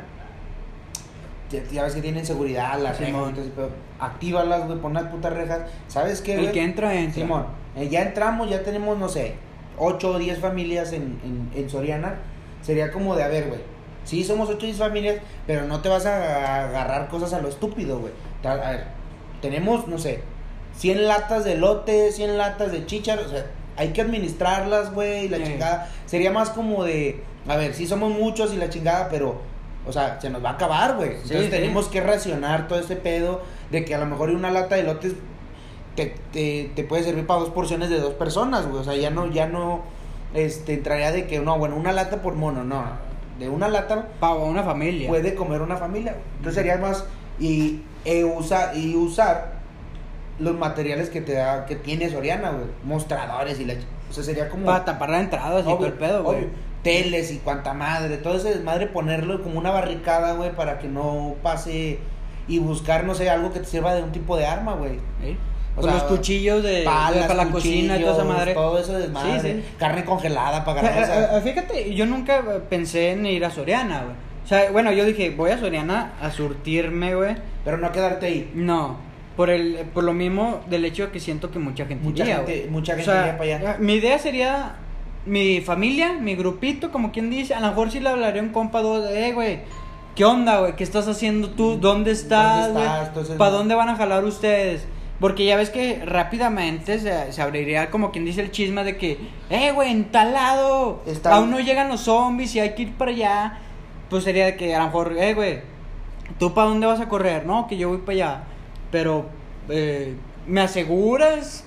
[1.52, 3.06] Ya, ya ves que tienen seguridad, las rejas.
[3.14, 3.30] Simón.
[3.30, 4.80] Entonces, pero actívalas, güey.
[4.80, 5.62] Pon las putas rejas.
[5.88, 6.52] ¿Sabes qué, El güey?
[6.52, 7.22] que entra, entra.
[7.22, 9.36] Simón, eh, ya entramos, ya tenemos, no sé,
[9.78, 12.16] 8 o 10 familias en, en, en Soriana.
[12.62, 13.62] Sería como de, a ver, güey.
[14.04, 17.48] Sí, somos 8 o 10 familias, pero no te vas a agarrar cosas a lo
[17.50, 18.12] estúpido, güey.
[18.44, 18.84] A ver,
[19.42, 20.22] tenemos, no sé,
[20.78, 23.46] 100 latas de lote, 100 latas de chícharo, o sea,
[23.78, 25.44] hay que administrarlas, güey, y la Sí.
[25.46, 25.90] chingada.
[26.06, 29.42] Sería más como de, a ver, sí somos muchos y la chingada, pero,
[29.88, 31.12] o sea, se nos va a acabar, güey.
[31.12, 31.50] Entonces sí.
[31.50, 35.14] tenemos que racionar todo ese pedo de que a lo mejor una lata de lotes
[35.96, 38.82] te, te, te puede servir para dos porciones de dos personas, güey.
[38.82, 39.82] O sea, ya no, ya no,
[40.34, 42.84] este, entraría de que, no, bueno, una lata por mono, no.
[43.40, 45.10] De una lata Para una familia.
[45.10, 46.16] puede comer una familia.
[46.38, 47.06] Entonces sería más
[47.40, 49.58] y e usa, y usar
[50.40, 53.74] los materiales que te da que tiene Soriana, güey, mostradores y la
[54.10, 56.48] o sea, sería como Para tapar la entrada, así todo obvio, el pedo, güey.
[56.84, 61.36] Teles y cuanta madre, todo ese desmadre ponerlo como una barricada, güey, para que no
[61.44, 62.00] pase
[62.48, 65.00] y buscar no sé, algo que te sirva de un tipo de arma, güey.
[65.76, 68.54] O sea, los cuchillos de, de- Palas, para la cocina y toda esa madre.
[68.54, 69.40] Todo eso desmadre.
[69.42, 69.64] Sí, sí.
[69.78, 73.46] Carne congelada para O o sea, eh, eh, Fíjate, yo nunca eh, pensé en ir
[73.46, 74.16] a Soriana, güey.
[74.44, 77.36] O sea, bueno, yo dije, voy a Soriana a surtirme, güey.
[77.64, 78.50] pero no quedarte ahí.
[78.56, 78.98] No,
[79.36, 82.38] por el por lo mismo del hecho de que siento que mucha gente Mucha iría,
[82.38, 83.78] gente- mucha O gente sea, iría para allá.
[83.80, 84.78] Mi idea sería
[85.28, 88.52] mi familia, mi grupito, como quien dice, a lo mejor sí le hablaría a un
[88.52, 89.60] compa dos, eh, güey.
[90.16, 90.76] ¿Qué onda, güey?
[90.76, 91.78] ¿Qué estás haciendo tú?
[91.80, 93.08] ¿Dónde estás, ¿Dónde estás?
[93.10, 94.88] Entonces, ¿Para dónde van a jalar ustedes?
[95.20, 99.20] Porque ya ves que rápidamente se, se abriría como quien dice el chisme de que,
[99.50, 102.94] eh, güey, en tal lado, Está- aún no llegan los zombies y hay que ir
[102.94, 103.60] para allá.
[104.10, 105.60] Pues sería de que a lo mejor, eh, güey,
[106.40, 107.46] ¿tú para dónde vas a correr?
[107.46, 108.44] No, que yo voy para allá.
[108.92, 109.26] Pero,
[109.70, 110.16] eh,
[110.48, 111.64] ¿me aseguras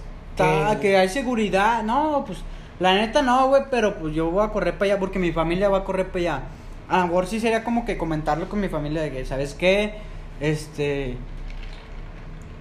[0.81, 1.83] que hay seguridad?
[1.83, 2.39] No, pues,
[2.81, 5.69] la neta no, güey, pero pues yo voy a correr para allá porque mi familia
[5.69, 6.43] va a correr para allá.
[6.89, 9.95] A lo mejor sí sería como que comentarlo con mi familia de que, ¿sabes qué?
[10.41, 11.17] Este...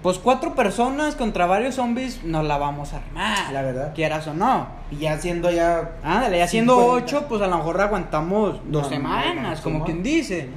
[0.01, 3.51] Pues cuatro personas contra varios zombies nos la vamos a armar.
[3.51, 3.93] La verdad.
[3.93, 4.67] Quieras o no.
[4.91, 7.05] Y ya siendo ya Ándale, ya siendo 50.
[7.05, 10.47] ocho, pues a lo mejor aguantamos dos No, semanas, no, como quien dice.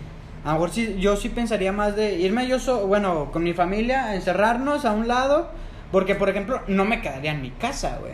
[0.45, 3.53] A lo mejor sí, yo sí pensaría más de irme yo, so- bueno, con mi
[3.53, 5.49] familia, encerrarnos a un lado,
[5.91, 8.13] porque por ejemplo, no me quedaría en mi casa, güey.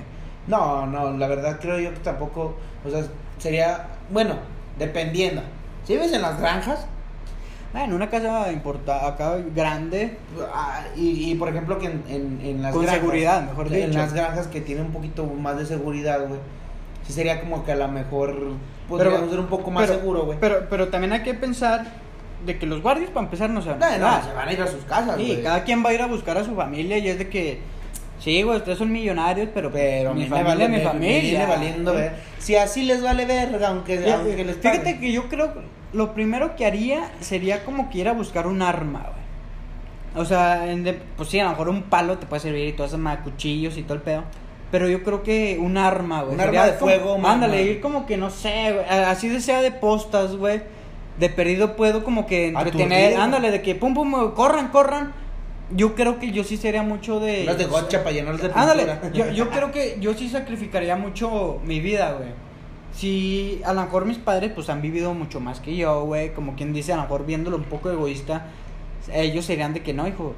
[0.49, 2.57] No, no, la verdad creo yo que tampoco,
[2.87, 3.03] o sea,
[3.39, 4.35] sería, bueno,
[4.79, 5.43] dependiendo.
[5.85, 6.87] Si vives en las granjas,
[7.75, 10.17] Ah, en una casa importa, acá grande,
[10.55, 13.87] ah, y, y, por ejemplo que en, en, en las Con granjas, seguridad, mejor En
[13.91, 13.99] dicho.
[13.99, 16.41] las granjas que tienen un poquito más de seguridad, güey.
[17.07, 18.35] Sí sería como que a lo mejor
[18.89, 20.39] podríamos ser un poco más pero- seguro, güey.
[20.41, 21.85] Pero, pero también hay que pensar
[22.47, 24.53] de que los guardias, para empezar, no se van No, a no, se van a
[24.55, 26.97] ir a sus casas, Sí, cada quien va a ir a buscar a su familia
[26.97, 27.61] y es de que,
[28.19, 31.21] sí, güey, ustedes son millonarios, pero, Pero mi familia vale, mi familia.
[31.21, 31.97] viene valiendo, ¿sí?
[31.99, 32.13] ver.
[32.39, 35.01] Si así les vale verga, aunque, Fíjate, aunque les fíjate paguen.
[35.01, 35.53] que yo creo
[35.93, 40.23] lo primero que haría sería como que ir a buscar un arma, güey.
[40.23, 42.73] O sea, en de- pues sí, a lo mejor un palo te puede servir y
[42.73, 44.25] todas esas cuchillos y todo el pedo.
[44.71, 46.35] Pero yo creo que un arma, güey.
[46.35, 47.35] Un sería arma de como- fuego, mamá.
[47.35, 48.85] Ándale, ir como que no sé, güey.
[48.87, 50.61] Así de sea de postas, güey.
[51.19, 53.17] De perdido puedo como que entretener.
[53.19, 55.13] Ándale, de que pum pum, corran, corran.
[55.75, 57.43] Yo creo que yo sí sería mucho de.
[57.43, 58.53] Unas de gocha para de pintura.
[58.55, 62.31] Ándale, yo, yo creo que yo sí sacrificaría mucho mi vida, güey.
[62.93, 66.57] Si a lo mejor mis padres pues han vivido mucho más que yo, güey, como
[66.57, 68.47] quien dice, a lo mejor viéndolo un poco egoísta,
[69.13, 70.35] ellos serían de que no, hijo,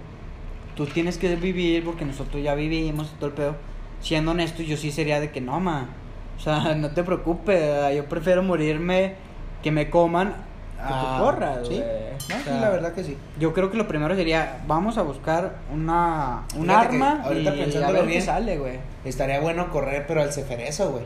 [0.75, 3.57] tú tienes que vivir porque nosotros ya vivimos y todo el pedo.
[4.01, 5.89] Siendo honesto, yo sí sería de que no, ma.
[6.37, 9.15] O sea, no te preocupes, yo prefiero morirme
[9.63, 10.35] que me coman
[10.83, 11.83] Ah, tú corras, sí.
[12.29, 13.17] No, O sí, la verdad que sí.
[13.39, 17.55] Yo creo que lo primero sería, vamos a buscar una, un Fíjate que arma ahorita
[17.55, 18.79] y a ver qué bien, sale, güey.
[19.05, 21.05] Estaría bueno correr, pero al ceferezo, güey.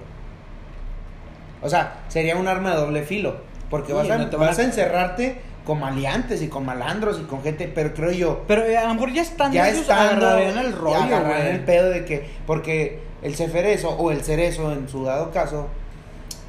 [1.62, 3.36] O sea, sería un arma de doble filo.
[3.70, 6.66] Porque Sí, vas, a, no te van vas a- a encerrarte con maleantes y con
[6.66, 9.66] malandros y con gente, pero creo yo, Pero eh, a lo mejor ya están ya
[9.68, 11.50] estando agarrarían el rollo, agarrarían güey.
[11.56, 15.68] el pedo de que, porque el ceferezo o el cerezo en su dado caso,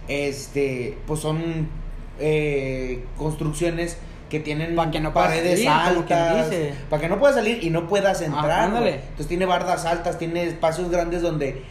[0.09, 1.69] este, pues son
[2.19, 3.97] eh, construcciones
[4.29, 8.21] que tienen que no paredes salir, altas, para que no puedas salir y no puedas
[8.21, 8.71] entrar.
[8.73, 8.87] Ah.
[8.87, 11.61] Entonces tiene bardas altas, tiene espacios grandes donde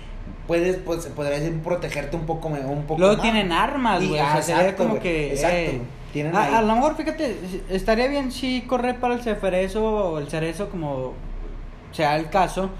[0.47, 3.23] puedes, pues, podría decir, protegerte un poco, un poco Luego más.
[3.23, 4.21] tienen armas, güey.
[4.21, 5.33] O ah, sea, exacto, como güey, que.
[5.33, 5.81] exacto, eh.
[6.13, 7.37] Tienen a, lo mejor, fíjate,
[7.69, 11.15] estaría bien si correr para el ceferezo o el cerezo, como
[11.91, 12.71] sea el caso.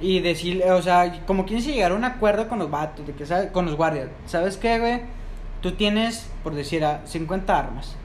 [0.00, 3.12] Y decirle, o sea, como quien si llegar a un acuerdo con los vatos, de
[3.12, 3.52] que, ¿sabes?
[3.52, 4.08] con los guardias.
[4.26, 5.02] ¿Sabes qué, güey?
[5.60, 7.96] Tú tienes, por decir, a 50 armas.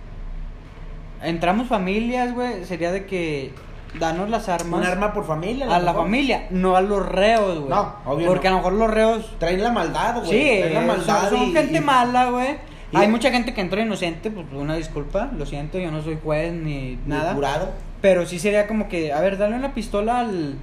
[1.22, 2.66] Entramos familias, güey.
[2.66, 3.54] Sería de que
[4.00, 4.80] danos las armas.
[4.82, 5.74] Un arma por familia.
[5.74, 7.70] a lo la familia, no a los reos, güey.
[7.70, 8.56] No, obvio Porque no.
[8.56, 10.30] a lo mejor los reos Traen la maldad, güey.
[10.30, 12.58] Sí, traen la maldad son, y- gente y- mala, güey.
[12.92, 16.18] y- Hay mucha gente que entra inocente, pues una disculpa, lo siento, yo no soy
[16.22, 17.34] juez ni y nada.
[17.36, 17.70] Jurado.
[18.02, 20.56] Pero sí sería como que, a ver, dale una pistola al...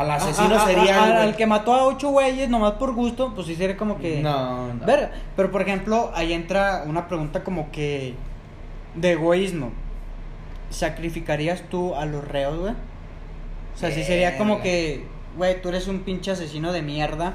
[0.00, 3.54] Al asesino a- a- al que mató a ocho güeyes nomás por gusto, pues sí
[3.56, 4.20] sería como que...
[4.22, 4.86] No, no.
[4.86, 8.14] Ver, pero por ejemplo, ahí entra una pregunta como que...
[8.94, 9.72] De egoísmo.
[10.70, 12.72] ¿Sacrificarías tú a los reos, güey?
[13.74, 15.06] O sea, sí sería como que,
[15.36, 17.34] güey, tú eres un pinche asesino de mierda.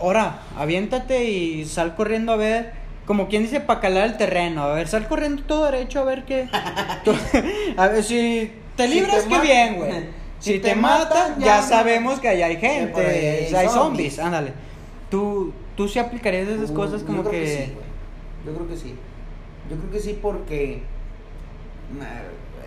[0.00, 2.72] ahora, aviéntate y sal corriendo a ver.
[3.06, 4.62] Como quien dice, para calar el terreno.
[4.62, 6.48] A ver, sal corriendo todo derecho a ver qué.
[7.76, 10.19] a ver, si te Si libras, te qué bien, güey.
[10.40, 13.00] Si, Si te, te matan, ya, ya- sabemos que allá hay por ahí gente.
[13.00, 14.14] hay o sea, hay zombies.
[14.14, 14.52] zombies, ándale.
[15.10, 17.48] Tú, tú sí aplicarías esas Uh, cosas como yo creo que.
[17.48, 17.86] sí, güey.
[18.46, 18.94] Yo creo que sí.
[19.70, 20.82] Yo creo que sí porque.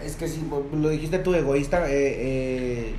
[0.05, 0.41] Es que si
[0.73, 1.85] lo dijiste tú, egoísta.
[1.89, 2.95] Eh, eh,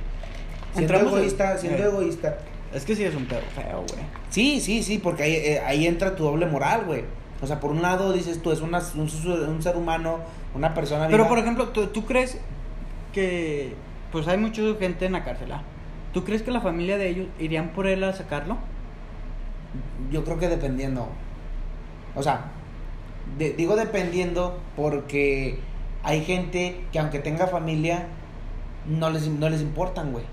[0.73, 1.87] siendo Entramos en- egoísta, siendo eh.
[1.87, 2.37] egoísta.
[2.73, 4.05] es que sí es un pedo feo, güey.
[4.29, 7.03] Sí, sí, sí, porque ahí, eh, ahí entra tu doble moral, güey.
[7.41, 9.01] O sea, por un lado dices tú, es una, un,
[9.49, 10.19] un ser humano,
[10.55, 12.37] una persona Pero por ejemplo, ¿tú, tú crees
[13.13, 13.73] que
[14.15, 15.51] pues hay mucha gente en la cárcel?
[15.51, 15.61] ¿ah?
[16.13, 18.57] ¿Tú crees que la familia de ellos irían por él a sacarlo?
[20.09, 21.09] Yo creo que dependiendo.
[22.15, 22.45] O sea,
[23.37, 25.59] de- digo dependiendo porque
[26.01, 28.07] hay gente que aunque tenga familia,
[28.87, 30.23] no les, no les importan, güey.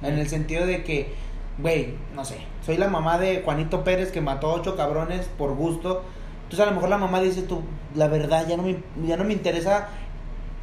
[0.00, 0.18] En Mm.
[0.20, 1.12] el sentido de que,
[1.58, 5.54] güey, no sé, soy la mamá de Juanito Pérez que mató a ocho cabrones por
[5.54, 6.02] gusto.
[6.44, 7.60] Entonces a lo mejor la mamá dice tú,
[7.94, 9.88] la verdad, ya no me, ya no me interesa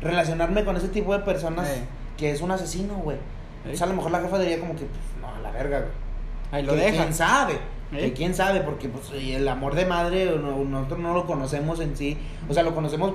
[0.01, 1.83] relacionarme con ese tipo de personas Eh.
[2.17, 3.17] Que es un asesino, güey.
[3.17, 3.21] Eh.
[3.65, 5.91] Entonces a lo mejor la jefa diría como que, pues, no, a la verga, güey.
[6.51, 6.95] Ahí lo Que dejan.
[7.07, 7.53] ¿Quién sabe?
[7.91, 7.97] ¿Eh?
[7.99, 11.95] Que quién sabe, porque pues el amor de madre no- nosotros no lo conocemos en
[11.95, 12.17] sí.
[12.49, 13.13] O sea, lo conocemos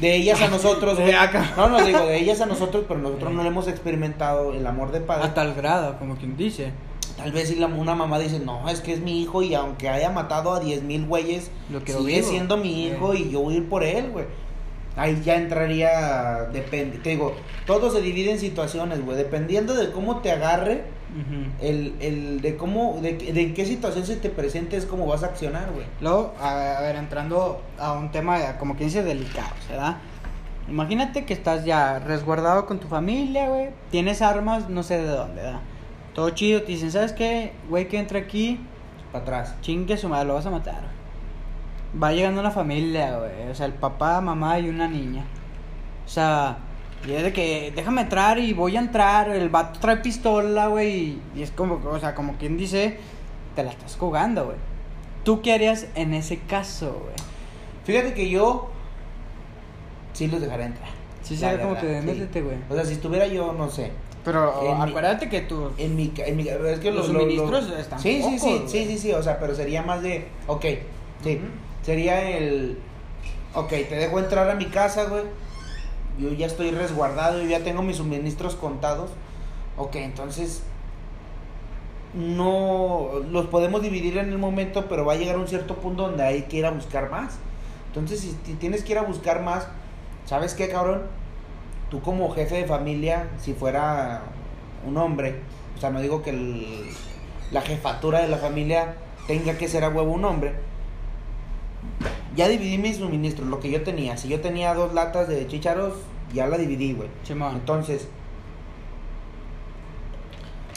[0.00, 1.08] de ellas a nosotros, güey.
[1.08, 1.52] De acá.
[1.56, 3.34] No, no digo de ellas a nosotros, pero nosotros Eh.
[3.34, 5.24] no lo hemos experimentado el amor de padre.
[5.26, 6.72] A tal grado, como quien dice.
[7.16, 9.88] Tal vez si la, una mamá dice, no, es que es mi hijo y aunque
[9.90, 13.18] haya matado a 10 mil güeyes, Lo sigue siendo mi hijo Eh.
[13.20, 14.24] y yo voy a ir por él, güey.
[14.96, 20.18] Ahí ya entraría, depende, te digo, todo se divide en situaciones, güey, dependiendo de cómo
[20.18, 20.82] te agarre,
[21.60, 25.22] el, el de cómo, de, de en qué situación se te presente es cómo vas
[25.22, 25.86] a accionar, güey.
[26.00, 29.96] Luego, a, ver, entrando a un tema como quien dice delicado, ¿verdad?
[30.68, 33.70] Imagínate que estás ya resguardado con tu familia, güey.
[33.90, 35.60] Tienes armas, no sé de dónde, ¿verdad?
[36.14, 37.52] Todo chido, te dicen, ¿sabes qué?
[37.68, 38.60] Güey, que entra aquí,
[39.12, 39.54] Para atrás.
[39.62, 40.99] chingue su madre, lo vas a matar.
[42.00, 43.50] Va llegando una familia, güey.
[43.50, 45.24] O sea, el papá, mamá y una niña.
[46.06, 46.58] O sea,
[47.06, 49.28] y es de que déjame entrar y voy a entrar.
[49.30, 51.18] El vato trae pistola, güey.
[51.34, 52.98] Y, es como, o sea, como quien dice,
[53.56, 54.56] te la estás jugando, güey.
[55.24, 57.14] ¿Tú qué harías en ese caso, güey?
[57.84, 58.70] Fíjate que yo
[60.12, 60.88] sí los dejaré entrar.
[61.22, 62.06] Sí, sería como verdad, que sí.
[62.06, 62.56] métete, güey.
[62.68, 63.90] O sea, si estuviera yo, no sé,
[64.24, 65.70] Pero En mi- acuérdate que tú.
[65.78, 68.62] en mi, en mi es que Los lo- lo- suministros lo- están Sí, sí, sí,
[68.66, 70.64] sí, sí, sí, o sea, pero sería más de, ok,
[71.24, 71.40] sí.
[71.82, 72.78] Sería el,
[73.54, 75.24] ok, te dejo entrar a mi casa, güey,
[76.18, 79.10] yo ya estoy resguardado, yo ya tengo mis suministros contados,
[79.76, 80.62] ok, entonces,
[82.14, 86.24] no, los podemos dividir en el momento, pero va a llegar un cierto punto donde
[86.24, 87.38] hay que ir a buscar más,
[87.86, 89.66] entonces si, tienes que ir a buscar más,
[90.26, 91.02] ¿sabes qué, cabrón?
[91.90, 94.22] Tú como jefe de familia, si fuera
[94.86, 95.40] un hombre,
[95.76, 96.88] o sea, no digo que el-
[97.50, 98.94] la jefatura de la familia
[99.26, 100.54] tenga que ser a huevo un hombre.
[102.36, 104.16] Ya dividí mis suministros, lo que yo tenía.
[104.16, 105.94] Si yo tenía dos latas de chícharos,
[106.32, 107.08] ya la dividí, güey.
[107.24, 107.56] Simón.
[107.56, 108.08] Entonces,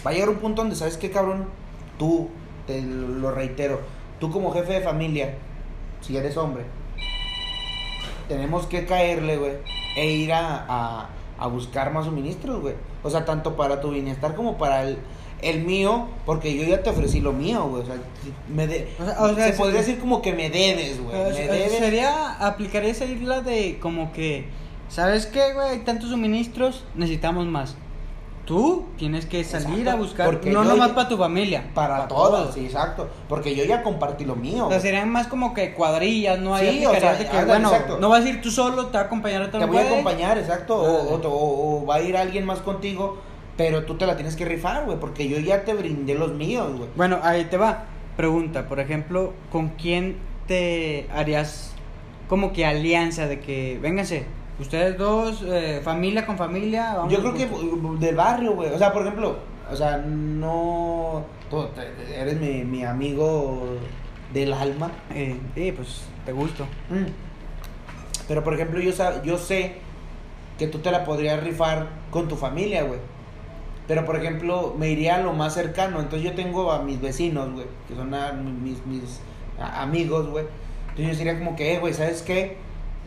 [0.05, 1.45] va a llegar un punto donde, ¿sabes qué, cabrón?
[1.97, 2.29] Tú,
[2.67, 3.81] te lo reitero,
[4.19, 5.35] tú como jefe de familia,
[6.01, 6.63] si eres hombre,
[8.27, 9.53] tenemos que caerle, güey,
[9.95, 12.75] e ir a, a, a buscar más suministros, güey.
[13.03, 14.97] O sea, tanto para tu bienestar como para el,
[15.43, 17.83] el mío, porque yo ya te ofrecí lo mío, güey.
[17.83, 17.95] O sea,
[18.53, 21.15] me de- O sea- o sea, se podría decir como que me debes, güey.
[21.15, 21.71] Me debes.
[21.77, 24.47] Sería aplicar esa isla de como que,
[24.89, 25.69] ¿sabes qué, güey?
[25.69, 27.75] Hay tantos suministros, necesitamos más.
[28.45, 32.53] Tú tienes que salir Exacto, a buscar, porque no nomás para tu familia, Para todos,
[32.53, 33.07] sí, exacto.
[33.29, 34.65] Porque yo ya compartí lo mío.
[34.67, 37.69] O sea, serían más como que cuadrillas, no hay Sí, o sea, que, ándale, bueno,
[37.71, 37.99] exacto.
[38.01, 40.37] no vas a ir tú solo, te va a acompañar otro Te voy a acompañar,
[40.37, 40.75] exacto.
[40.75, 41.25] O, Ándale.
[41.25, 43.17] o- o- o va a ir alguien más contigo,
[43.57, 44.99] pero tú te la tienes que rifar, güey.
[44.99, 46.89] Porque yo ya te brindé los míos, güey.
[46.95, 47.85] Bueno, ahí te va.
[48.17, 51.73] Pregunta, por ejemplo, ¿con quién te harías
[52.29, 54.25] como que alianza de que, vénganse,
[54.59, 56.93] ustedes dos, eh, familia con familia?
[56.95, 57.99] vamos Yo creo que juntos"?
[57.99, 58.71] del barrio, güey.
[58.71, 59.37] O sea, por ejemplo,
[59.71, 61.25] o sea, no.
[61.49, 61.65] Tú
[62.15, 63.77] eres mi, mi amigo
[64.33, 64.91] del alma.
[65.13, 66.65] Eh, sí, pues, te gusto.
[66.89, 67.05] Mm.
[68.27, 69.75] Pero por ejemplo, yo, sa- yo sé
[70.57, 72.99] que tú te la podrías rifar con tu familia, güey.
[73.87, 75.99] Pero por ejemplo, me iría a lo más cercano.
[75.99, 79.19] Entonces yo tengo a mis vecinos, güey, que son a- mis, mis
[79.59, 80.45] a- amigos, güey.
[80.89, 82.57] Entonces yo sería como que, eh, güey, ¿sabes qué?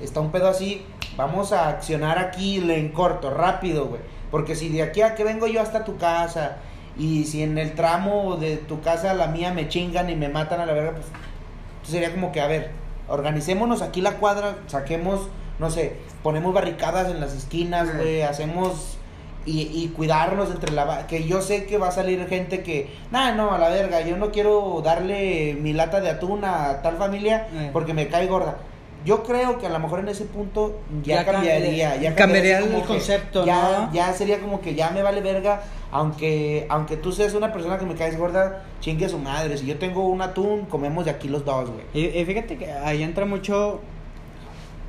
[0.01, 0.85] Está un pedo así,
[1.17, 4.01] vamos a accionar aquí le en corto, rápido, güey.
[4.31, 6.59] Porque si de aquí a que vengo yo hasta tu casa
[6.99, 10.29] y si en el tramo de tu casa a la mía me chingan y me
[10.29, 12.71] matan a la verga, pues entonces sería como que, a ver,
[13.09, 18.99] organicémonos aquí la cuadra, saquemos, no sé, ponemos barricadas en las esquinas, güey, hacemos
[19.47, 21.07] y, y cuidarnos entre la...
[21.07, 22.91] Que yo sé que va a salir gente que...
[23.13, 26.97] Nah, no, a la verga, yo no quiero darle mi lata de atún a tal
[26.97, 27.71] familia Eh.
[27.73, 28.57] porque me cae gorda.
[29.05, 31.91] Yo creo que a lo mejor en ese punto ya, Ya cambiaría.
[31.91, 33.93] cambia- Ya cambiaría el que concepto, ya, ¿no?
[33.93, 35.63] Ya sería como que ya me vale verga.
[35.93, 39.57] Aunque, aunque tú seas una persona que me caes gorda, chingue a su madre.
[39.57, 41.85] Si yo tengo un atún, comemos de aquí los dos, güey.
[41.95, 43.81] Y, y fíjate que ahí entra mucho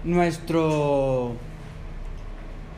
[0.03, 1.33] nuestro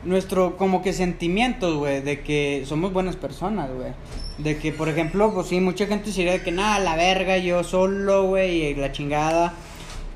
[0.04, 3.92] nuestro como que sentimientos, güey, de que somos buenas personas, güey.
[4.38, 7.62] De que, por ejemplo, pues sí, mucha gente diría de que nada, la verga, yo
[7.64, 9.54] solo, güey, y la chingada.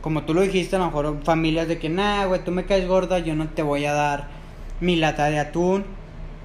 [0.00, 2.86] Como tú lo dijiste, a lo mejor familias de que nada, güey, tú me caes
[2.86, 4.28] gorda, yo no te voy a dar
[4.80, 5.84] mi lata de atún.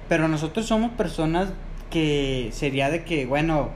[0.08, 1.52] Pero nosotros somos personas
[1.90, 3.70] que sería de que, bueno,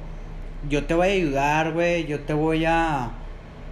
[0.68, 3.12] yo te voy a ayudar, güey, yo te voy a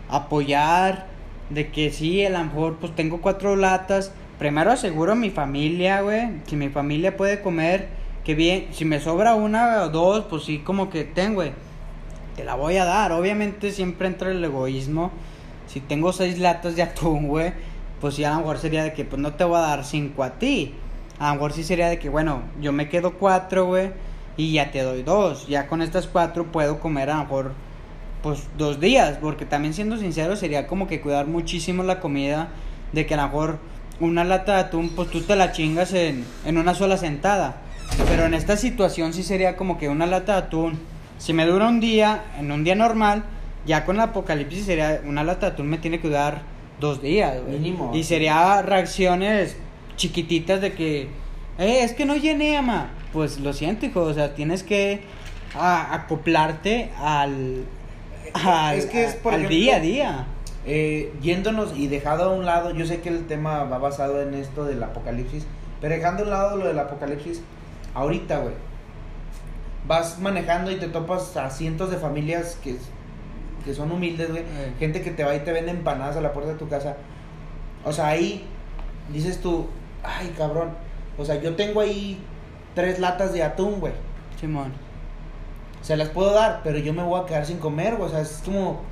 [0.09, 1.07] apoyar,
[1.51, 6.41] de que sí, a lo mejor pues tengo cuatro latas, primero aseguro mi familia, güey,
[6.49, 7.87] si mi familia puede comer,
[8.25, 11.53] que bien, si me sobra una o dos, pues sí, como que tengo, güey,
[12.35, 15.13] te la voy a dar, obviamente siempre entra el egoísmo,
[15.69, 17.53] si tengo seis latas de atún, güey,
[18.01, 20.25] pues sí, a lo mejor sería de que pues no te voy a dar cinco
[20.25, 20.75] a ti,
[21.21, 23.93] a lo mejor sí sería de que, bueno, yo me quedo cuatro, güey,
[24.37, 25.47] y ya te doy dos.
[25.47, 27.53] Ya con estas cuatro puedo comer a lo mejor,
[28.23, 29.19] pues, dos días.
[29.21, 32.49] Porque también, siendo sincero, sería como que cuidar muchísimo la comida.
[32.93, 33.59] De que a lo mejor
[34.01, 37.57] una lata de atún, pues tú te la chingas en, en una sola sentada.
[38.09, 40.79] Pero en esta situación sí sería como que una lata de atún.
[41.19, 43.25] Si me dura un día, en un día normal,
[43.67, 46.43] ya con el apocalipsis sería una lata de atún me tiene que durar
[46.81, 47.59] dos días, güey.
[47.59, 47.93] Mínimo.
[47.95, 49.57] Y sería reacciones
[49.97, 51.03] chiquititas de que,
[51.59, 52.91] eh, es que no llené, ama.
[53.13, 55.03] Pues lo siento, hijo, o sea, tienes que
[55.55, 57.65] a- acoplarte al,
[58.35, 60.27] al, Es que es, por al ejemplo, día a día.
[60.65, 64.35] Eh, yéndonos y dejado a un lado, yo sé que el tema va basado en
[64.35, 65.45] esto del apocalipsis,
[65.81, 67.43] pero dejando a un lado lo del apocalipsis,
[67.95, 68.55] ahorita, güey,
[69.89, 72.77] vas manejando y te topas a cientos de familias que,
[73.65, 74.73] que son humildes, güey, Eh.
[74.79, 76.97] gente que te va y te vende empanadas a la puerta de tu casa.
[77.85, 78.45] O sea, ahí
[79.13, 79.67] dices tú,
[80.05, 80.71] ay, cabrón,
[81.19, 82.23] o sea, yo tengo ahí
[82.77, 83.93] tres latas de atún, güey.
[84.41, 84.73] Simón.
[85.83, 88.09] Se las puedo dar, pero yo me voy a quedar sin comer, güey.
[88.09, 88.83] O sea, es como,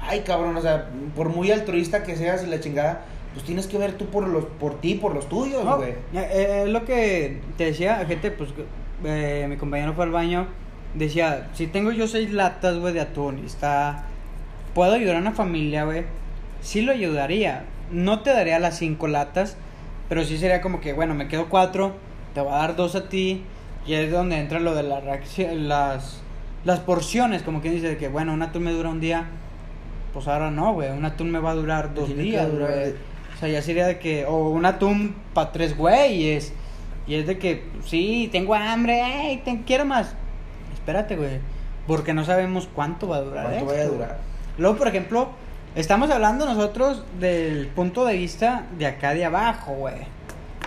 [0.00, 3.02] ay, cabrón, o sea, por muy altruista que seas y la chingada,
[3.34, 5.90] pues tienes que ver tú por los, por ti, por los tuyos, No, güey.
[5.90, 8.50] eh, eh, es lo que te decía, gente, pues
[9.04, 10.46] eh, mi compañero fue al baño,
[10.94, 14.04] decía, si tengo yo seis latas, güey, de atún y está,
[14.74, 16.04] puedo ayudar a una familia, güey,
[16.60, 19.56] sí lo ayudaría, no te daría las cinco latas,
[20.08, 21.92] pero sí sería como que, bueno, me quedo cuatro,
[22.34, 23.44] te voy a dar dos a ti,
[23.86, 25.00] y es donde entra lo de la
[25.54, 26.20] las,
[26.64, 29.26] las porciones, como quien dice, de que, bueno, un atún me dura un día,
[30.12, 32.84] pues ahora no, güey, un atún me va a durar dos Tiene días, durar güey.
[32.86, 32.96] de-
[33.36, 36.52] O sea, ya sería de que, o un atún para tres güeyes.
[37.06, 40.14] Y es de que, sí, tengo hambre, ey, te quiero más.
[40.74, 41.38] Espérate, güey.
[41.86, 43.44] Porque no sabemos cuánto va a durar.
[43.44, 43.98] ¿Cuánto esto, vaya a güey.
[43.98, 44.18] durar?
[44.58, 45.28] Luego, por ejemplo,
[45.74, 49.94] estamos hablando nosotros del punto de vista de acá de abajo, güey.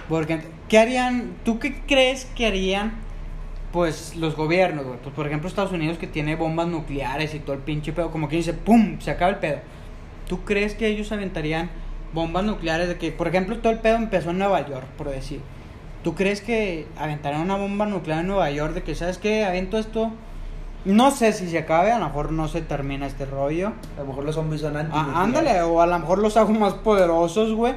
[0.10, 1.34] Porque, ¿qué harían?
[1.45, 2.93] ¿Tú qué crees que harían,
[3.74, 5.00] pues, los gobiernos, güey?
[5.00, 8.30] Pues, por ejemplo, Estados Unidos que tiene bombas nucleares y todo el pinche pedo, como
[8.30, 9.00] que dice, ¡pum!
[9.00, 9.58] Se acaba el pedo.
[10.30, 11.72] ¿Tú crees que ellos aventarían
[12.14, 15.42] bombas nucleares de que, por ejemplo, todo el pedo empezó en Nueva York, por decir?
[16.04, 19.44] ¿Tú crees que aventarían una bomba nuclear en Nueva York de que, ¿sabes qué?
[19.44, 20.12] Aviento esto.
[20.86, 23.74] No sé si se acabe, a lo mejor no se termina este rollo.
[23.98, 24.92] A lo mejor los zombies son anti.
[24.94, 27.74] Ah, ándale, o a lo mejor los hago más poderosos, güey.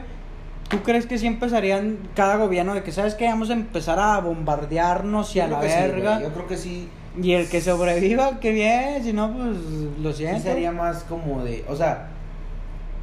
[0.69, 3.27] ¿Tú crees que sí empezarían cada gobierno de que, ¿sabes qué?
[3.27, 6.21] Vamos a empezar a bombardearnos y a la verga?
[6.21, 6.89] yo creo que sí.
[7.23, 9.57] y el que sobreviva, qué bien, si no, pues
[10.01, 10.43] lo Sí siento.
[10.43, 12.09] sería más como de, o sea,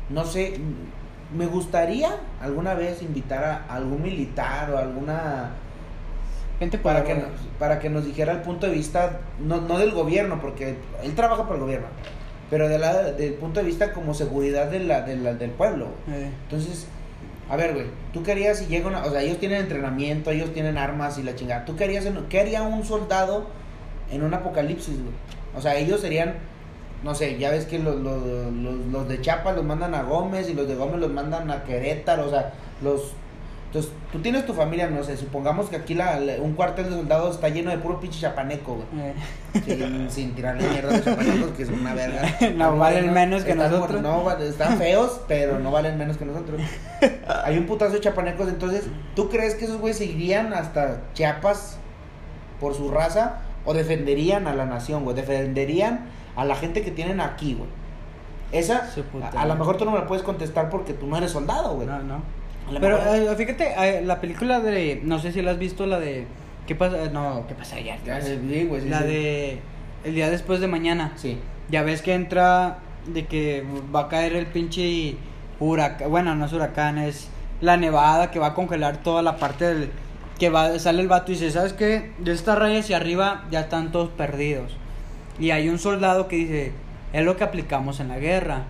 [0.09, 0.59] no sé,
[1.35, 2.09] me gustaría
[2.41, 5.51] alguna vez invitar a algún militar o alguna
[6.59, 7.23] Gente para que, nos,
[7.59, 11.43] para que nos dijera el punto de vista, no, no del gobierno, porque él trabaja
[11.43, 11.87] para el gobierno,
[12.49, 15.87] pero de la, del punto de vista como seguridad de la, de la- del pueblo.
[16.07, 16.87] Eh, Entonces,
[17.49, 20.77] a ver, güey, tú querías si llega una, o sea, ellos tienen entrenamiento, ellos tienen
[20.77, 21.65] armas y la chingada.
[21.65, 23.47] ¿Tú querías, en- qué haría un soldado
[24.11, 25.13] en un apocalipsis, güey?
[25.55, 26.35] O sea, ellos serían,
[27.03, 28.21] no sé, ya ves que los, los,
[28.91, 32.27] los, de Chiapas los mandan a Gómez y los de Gómez los mandan a Querétaro,
[32.27, 33.13] o sea, los...
[33.73, 36.91] Entonces, tú tienes tu familia, no sé, supongamos que aquí la, la- un cuartel de
[36.91, 39.03] soldados está lleno de puro pinche chapaneco, güey.
[39.03, 39.13] eh.
[39.65, 42.21] Sin, sin tirarle mierda a los chapanecos, que son una verga.
[42.55, 44.01] No valen menos que están nosotros.
[44.03, 46.61] No, están feos, pero no valen menos que nosotros.
[47.45, 51.77] Hay un putazo de chapanecos, entonces, ¿tú crees que esos güeyes se irían hasta Chiapas
[52.59, 55.15] por su raza o defenderían a la nación, güey?
[55.15, 56.01] Defenderían
[56.35, 57.69] a la gente que tienen aquí, güey.
[58.51, 58.87] Esa,
[59.33, 61.73] a, a lo mejor tú no me la puedes contestar porque tú no eres soldado,
[61.73, 61.87] güey.
[61.87, 62.42] No, no.
[62.79, 65.01] Pero eh, fíjate, eh, la película de.
[65.03, 66.25] No sé si la has visto, la de
[66.67, 67.09] ¿Qué pasa?
[67.11, 67.99] No, ¿qué pasa ayer?
[68.05, 69.07] Ya, sí, güey, sí, la sí.
[69.07, 69.59] de
[70.05, 71.11] el día después de mañana.
[71.15, 71.37] Sí.
[71.69, 75.15] Ya ves que entra de que va a caer el pinche
[75.59, 77.27] huracán, bueno, no es huracán, es
[77.59, 79.89] la nevada que va a congelar toda la parte del
[80.39, 82.11] que va sale el vato y dice, "¿Sabes qué?
[82.17, 84.77] De esta raya hacia arriba ya están todos perdidos."
[85.39, 86.71] Y hay un soldado que dice,
[87.11, 88.63] "Es lo que aplicamos en la guerra.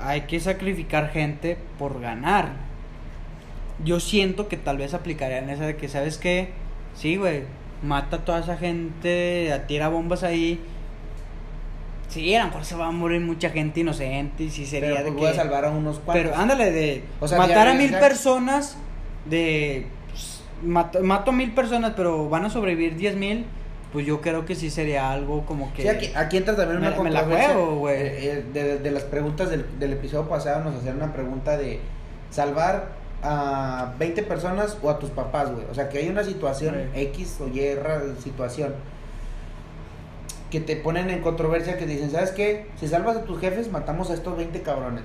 [0.00, 2.71] Hay que sacrificar gente por ganar."
[3.84, 6.50] Yo siento que tal vez aplicarían esa de que, ¿sabes qué?
[6.94, 7.42] Sí, güey,
[7.82, 10.60] mata a toda esa gente, tira bombas ahí.
[12.08, 15.04] Sí, a lo mejor se va a morir mucha gente inocente y sí sería Pero
[15.04, 15.20] de pues que...
[15.20, 16.22] voy a salvar a unos cuantos.
[16.26, 18.76] Pero ándale, de O sea, matar a mil personas,
[19.24, 19.86] de...
[20.10, 23.46] pues, mato, mato a mil personas, pero van a sobrevivir diez mil,
[23.94, 25.82] pues yo creo que sí sería algo como que...
[25.82, 27.96] Sí, aquí, aquí entra también una Me- me la juego, güey.
[27.96, 31.80] Eh, eh, de, de las preguntas del, del episodio pasado nos hacían una pregunta de
[32.30, 35.64] salvar a 20 personas o a tus papás, güey.
[35.70, 36.90] O sea, que hay una situación.
[36.94, 37.60] X o Y
[38.22, 38.74] situación
[40.52, 42.66] que te ponen en controversia que dicen, ¿sabes qué?
[42.78, 45.02] Si salvas a tus jefes, matamos a estos 20 cabrones.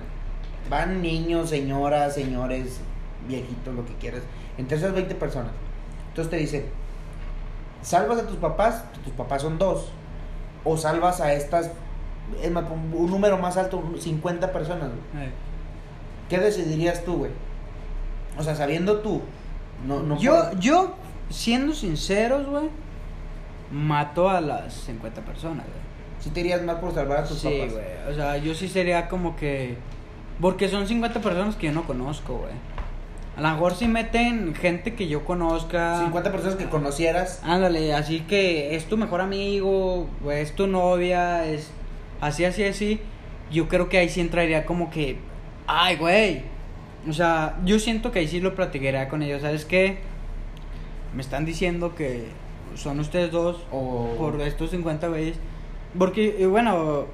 [0.70, 2.82] Van niños, señoras, señores,
[3.30, 4.24] viejitos, lo que quieras.
[4.58, 5.54] Entre esas 20 personas.
[6.10, 6.66] Entonces te dicen,
[7.82, 9.90] salvas a tus papás, tus papás son dos.
[10.66, 11.72] O salvas a estas,
[12.44, 14.90] un número más alto, 50 personas.
[15.14, 15.30] güey.
[16.28, 17.32] ¿Qué decidirías tú, güey?
[18.38, 19.22] O sea, sabiendo tú.
[19.86, 20.96] No, no Yo, yo,
[21.30, 22.70] siendo sinceros, güey,
[23.72, 25.80] mato a las 50 personas, güey.
[26.20, 27.74] sí te irías más por salvar a tus Sí, papás.
[27.74, 27.86] güey.
[28.12, 29.76] O sea, yo sí sería como que.
[30.42, 32.54] Porque son 50 personas que yo no conozco, güey.
[33.36, 36.00] A lo mejor si meten gente que yo conozca.
[36.00, 37.42] 50 personas que conocieras.
[37.44, 41.70] Ándale, así que es tu mejor amigo, o es tu novia, es
[42.22, 43.00] así, así, así.
[43.52, 45.18] Yo creo que ahí sí entraría como que.
[45.68, 46.44] Ay, güey.
[47.10, 49.42] O sea, yo siento que ahí sí lo platicaría con ellos.
[49.42, 50.00] ¿Sabes qué?
[51.16, 52.26] Me están diciendo que
[52.76, 54.14] son ustedes dos O.
[54.18, 55.38] por estos 50 güeyes.
[55.98, 57.06] Porque, eh, bueno,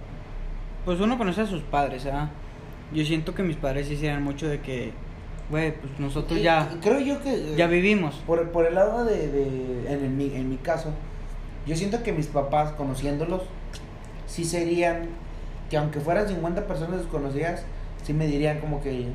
[0.86, 2.30] pues uno conoce a sus padres, ¿ah?
[2.94, 4.92] Yo siento que mis padres sí hicieran mucho de que,
[5.50, 7.54] güey, pues nosotros Y- ya, Creo yo que.
[7.56, 8.16] ya vivimos.
[8.26, 10.90] Por, por el lado de, de en, el- mi, en mi caso,
[11.66, 13.44] yo siento que mis papás, conociéndolos,
[14.26, 15.08] sí serían,
[15.70, 17.64] que aunque fueran 50 personas desconocidas,
[18.04, 19.08] sí me dirían como que,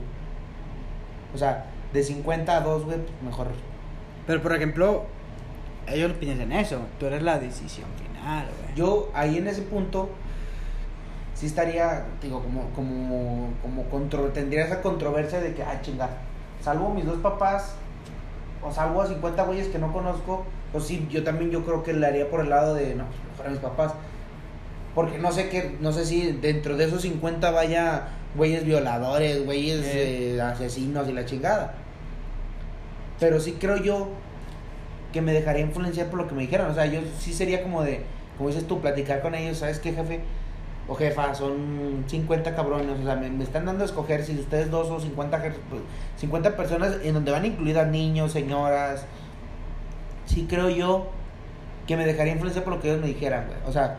[1.35, 3.49] o sea, de 50 a 2, güey, pues mejor.
[4.27, 5.05] Pero, por ejemplo,
[5.87, 6.81] ellos piensan eso.
[6.99, 8.75] Tú eres la decisión final, güey.
[8.77, 10.11] Yo ahí en ese punto,
[11.35, 16.11] sí estaría, digo, como, como, como contro, tendría esa controversia de que, ah, chinga,
[16.61, 17.75] salvo mis dos papás,
[18.63, 21.93] o salvo a 50 güeyes que no conozco, pues sí, yo también yo creo que
[21.93, 23.93] le haría por el lado de, no, pues mejor a mis papás.
[24.99, 29.85] Porque no sé qué, no sé si dentro de esos 50 vaya güeyes violadores, güeyes
[29.85, 30.35] Eh.
[30.35, 31.75] eh, asesinos y la chingada.
[33.21, 34.09] Pero sí creo yo
[35.13, 36.69] que me dejaría influenciar por lo que me dijeron.
[36.69, 38.01] O sea, yo sí sería como de,
[38.37, 40.19] como dices tú, platicar con ellos, ¿sabes qué, jefe?
[40.89, 44.69] O jefa, son 50 cabrones, o sea, me, me están dando a escoger si ustedes
[44.69, 45.83] dos o 50, jef- pues,
[46.17, 49.05] 50 personas en donde van incluidas niños, señoras.
[50.27, 51.07] Sí creo yo
[51.87, 53.59] que me dejaría influenciar por lo que ellos me dijeran, güey.
[53.67, 53.99] O sea,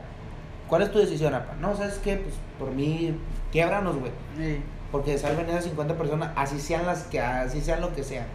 [0.70, 1.56] ¿cuál es tu decisión, apa?
[1.60, 2.18] No, ¿sabes qué?
[2.18, 3.14] Pues por mí,
[3.52, 4.12] quiebranos, güey.
[4.38, 4.62] Sí.
[4.92, 8.26] Porque salven esas 50 personas, así sean las que, así sean lo que sean.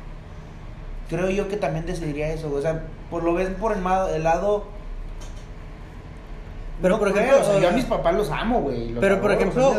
[1.08, 2.60] Creo yo que también decidiría eso, güey.
[2.60, 3.82] o sea, por lo ves por el,
[4.14, 4.64] el lado...
[6.82, 8.92] Pero, no por creo, ejemplo, o sea, yo a eh, mis papás los amo, güey.
[9.00, 9.74] Pero, por ejemplo,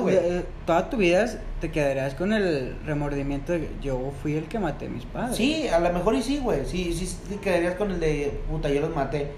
[0.00, 0.16] güey.
[0.16, 1.26] eh, toda tu vida
[1.60, 5.36] te quedarías con el remordimiento de que yo fui el que maté a mis padres.
[5.36, 6.66] Sí, a lo mejor y sí, güey.
[6.66, 9.30] Sí, sí, sí quedarías con el de, puta, yo los maté.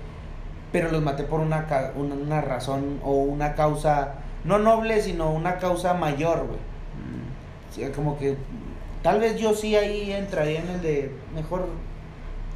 [0.72, 4.14] Pero los maté por una, ca- una, una razón o una causa,
[4.44, 6.58] no noble, sino una causa mayor, güey.
[6.58, 7.74] Mm.
[7.74, 8.36] Sí, como que
[9.02, 11.66] tal vez yo sí ahí entraría en el de mejor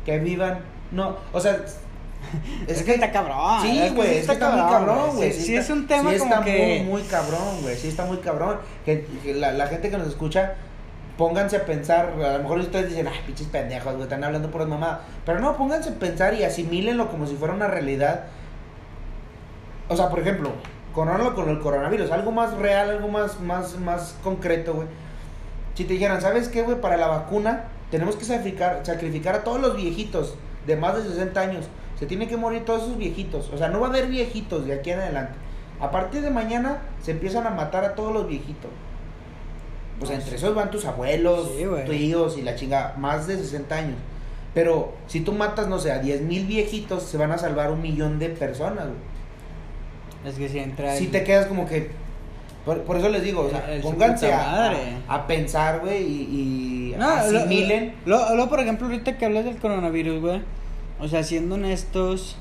[0.04, 0.60] que vivan.
[0.92, 1.58] No, o sea,
[2.66, 3.60] Es, que está cabrón.
[3.62, 5.32] Sí, güey, está muy cabrón, güey.
[5.32, 6.80] Sí, sí está- es un tema sí como está que...
[6.80, 7.76] muy, muy cabrón, güey.
[7.76, 8.58] Sí está muy cabrón.
[8.84, 10.54] Que, que la, la gente que nos escucha,
[11.16, 12.12] pónganse a pensar.
[12.22, 15.00] A lo mejor ustedes dicen, ay, pinches pendejos, güey, están hablando por mamá.
[15.24, 18.24] Pero no, pónganse a pensar y asimílenlo como si fuera una realidad.
[19.88, 20.52] O sea, por ejemplo,
[20.92, 24.88] coronarlo con el coronavirus, algo más real, algo más, más, más concreto, güey.
[25.74, 26.80] Si te dijeran, ¿sabes qué, güey?
[26.80, 30.34] Para la vacuna tenemos que sacrificar, sacrificar a todos los viejitos
[30.66, 31.66] de más de 60 años.
[31.98, 33.50] Se tienen que morir todos esos viejitos.
[33.52, 35.34] O sea, no va a haber viejitos de aquí en adelante.
[35.80, 38.70] A partir de mañana se empiezan a matar a todos los viejitos.
[39.98, 43.96] Pues entre esos van tus abuelos, Sí, tíos y la chinga, más de 60 años.
[44.54, 47.80] Pero si tú matas, no sé, a 10 mil viejitos, se van a salvar un
[47.82, 48.96] millón de personas, güey.
[50.32, 50.94] Es que si entra...
[50.96, 51.90] Si el- te quedas como que.
[52.64, 54.74] Por, por eso les digo, o sea, El- el su pónganse a, a,
[55.08, 57.94] a pensar, güey, y, y No, lo- asimilen.
[58.06, 60.42] Lo, lo, por ejemplo, ahorita que hablas del coronavirus, güey.
[61.00, 62.36] O sea, siendo honestos,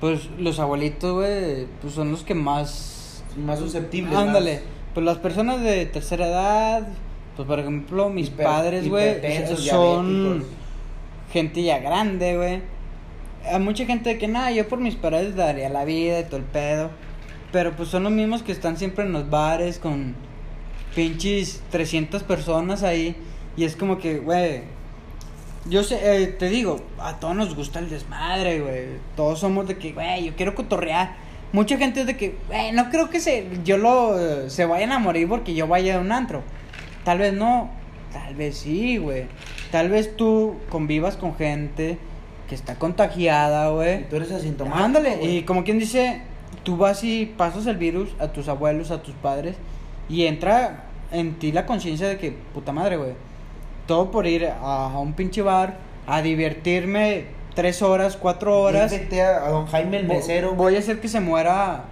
[0.00, 3.22] pues los abuelitos, güey, pues son los que más...
[3.36, 4.14] Más susceptibles.
[4.16, 6.88] Ándale, más- pues las personas de tercera edad,
[7.36, 9.14] pues por ejemplo, mis hiper- padres, güey,
[9.56, 9.62] son
[10.32, 10.52] diabéticos.
[11.32, 12.62] gente ya grande, güey.
[13.52, 16.36] Hay mucha gente de que, nada, yo por mis padres daría la vida y todo
[16.38, 16.90] el pedo.
[17.52, 20.14] Pero pues son los mismos que están siempre en los bares con
[20.94, 23.16] pinches 300 personas ahí.
[23.56, 24.62] Y es como que, güey,
[25.68, 28.84] yo sé, eh, te digo, a todos nos gusta el desmadre, güey.
[29.16, 31.16] Todos somos de que, güey, yo quiero cotorrear.
[31.54, 34.90] Mucha gente es de que, güey, no creo que se, yo lo, eh, se vayan
[34.90, 36.42] a morir porque yo vaya a un antro.
[37.04, 37.70] Tal vez no,
[38.12, 39.26] tal vez sí, güey.
[39.70, 41.96] Tal vez tú convivas con gente
[42.48, 44.08] que está contagiada, Y güey.
[44.08, 44.84] tú eres asintomático.
[44.84, 45.36] Ándale, güey.
[45.38, 46.22] y como quien dice,
[46.64, 49.54] tú vas y pasas el virus a tus abuelos, a tus padres,
[50.08, 53.12] y entra en ti la conciencia de que, puta madre, güey,
[53.86, 54.56] todo por ir a,
[54.90, 55.76] a un pinche bar,
[56.08, 58.92] a divertirme tres horas, cuatro horas.
[58.92, 60.54] infecté a, a don Jaime el mesero.
[60.54, 61.84] Voy a hacer que se muera,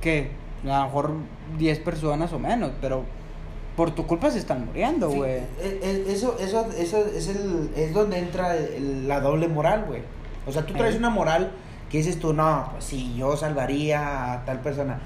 [0.00, 0.30] que
[0.64, 1.12] a lo mejor
[1.58, 3.04] 10 personas o menos, pero
[3.76, 5.32] por tu culpa se están muriendo, Sí, güey.
[5.32, 10.02] e- e- eso, eso, eso es, el, es donde entra el- la doble moral, güey.
[10.46, 10.98] O sea, tú traes Ey.
[10.98, 11.52] una moral
[11.90, 14.98] que dices tú, no, pues sí, yo salvaría a tal persona.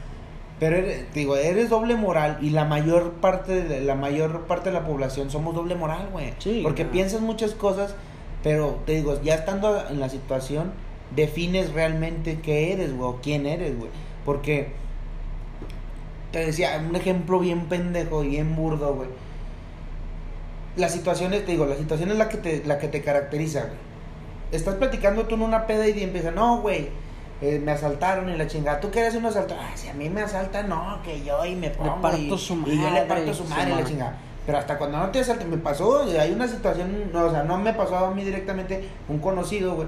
[0.61, 4.75] Pero eres- digo, eres doble moral y la mayor parte de la mayor parte de
[4.79, 6.35] la población somos doble moral, güey.
[6.39, 6.91] Sí, Porque no.
[6.93, 7.95] piensas muchas cosas,
[8.43, 10.73] pero te digo, ya estando en la situación,
[11.15, 13.91] defines realmente qué eres, güey, o quién eres, güey.
[14.25, 14.73] Porque
[16.33, 19.09] te decía, un ejemplo bien pendejo, bien burdo, güey.
[20.77, 23.63] La situación es, te digo, la situación es la que te, la que te caracteriza,
[23.63, 23.91] güey.
[24.53, 26.89] Estás platicando tú en una peda y empieza, no, güey,
[27.41, 28.81] eh, me asaltaron y la chingada.
[28.81, 29.55] ¿Tú quieres un asalto?
[29.59, 32.55] Ah, si a mí me asaltan, no, que yo y me pongo parto y, su
[32.67, 33.87] y yo le madre, parto su su madre y la madre.
[33.87, 34.19] chingada.
[34.51, 37.57] Pero hasta cuando no te asaltan, me pasó, hay una situación, no, o sea, no
[37.57, 39.87] me pasó a mí directamente, un conocido, güey.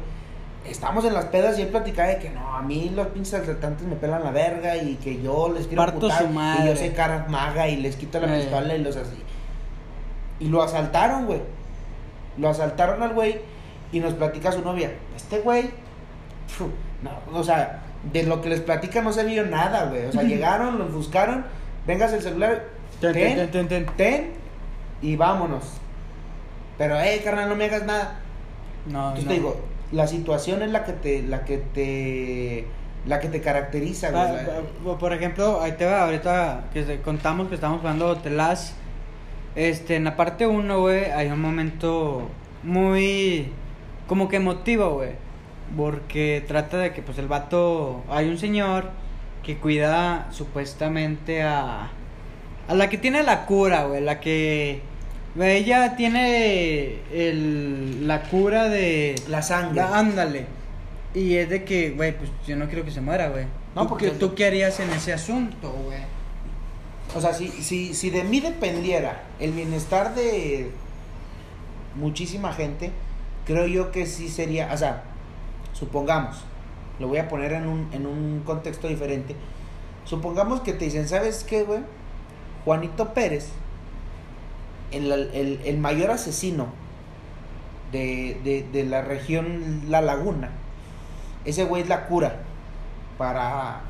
[0.64, 3.84] Estamos en las pedas y él platicaba de que no, a mí los pinches asaltantes
[3.88, 6.90] me pelan la verga y que yo les quiero Parto putar su y yo soy
[6.90, 8.42] cara maga y les quito la Eh.
[8.42, 9.16] pistola y los así.
[10.38, 11.40] Y lo asaltaron, güey.
[12.38, 13.40] Lo asaltaron al güey
[13.90, 14.92] y nos platica su novia.
[15.16, 15.70] Este güey,
[17.02, 17.82] no, o sea,
[18.12, 20.06] de lo que les platica no se vio nada, güey.
[20.06, 21.44] O sea, llegaron, los buscaron,
[21.84, 22.66] vengas el celular,
[23.00, 23.86] ten, ten.
[23.96, 24.41] ten,
[25.02, 25.64] y vámonos.
[26.78, 28.20] Pero, eh, carnal, no me hagas nada.
[28.86, 29.28] No, Entonces no.
[29.28, 29.60] te digo,
[29.92, 32.66] la situación es la que te, la que te,
[33.06, 34.22] la que te caracteriza, güey.
[34.22, 38.74] Ah, por ejemplo, ahí te va, ahorita que contamos que estamos jugando Telas.
[39.54, 42.28] Este, en la parte 1, güey, hay un momento
[42.62, 43.52] muy.
[44.06, 45.10] como que emotivo, güey.
[45.76, 48.02] Porque trata de que, pues, el vato.
[48.08, 48.90] Hay un señor
[49.42, 51.90] que cuida supuestamente a.
[52.68, 54.00] a la que tiene la cura, güey.
[54.00, 54.80] La que.
[55.40, 59.14] Ella tiene el, la cura de.
[59.28, 59.80] La sangre.
[59.80, 60.46] Da- ándale.
[61.14, 63.46] Y es de que, güey, pues yo no quiero que se muera, güey.
[63.74, 65.98] No, ¿Tú, porque- ¿Tú qué harías en ese asunto, güey?
[67.14, 70.70] O sea, si, si, si de mí dependiera el bienestar de
[71.94, 72.90] muchísima gente,
[73.46, 75.02] creo yo que sí sería, o sea,
[75.74, 76.36] supongamos,
[76.98, 79.36] lo voy a poner en un, en un contexto diferente.
[80.04, 81.80] Supongamos que te dicen, ¿sabes qué, güey?
[82.64, 83.48] Juanito Pérez,
[84.92, 86.68] el, el, el mayor asesino
[87.90, 90.50] de, de, de la región La Laguna,
[91.44, 92.40] ese güey es la cura
[93.18, 93.80] para,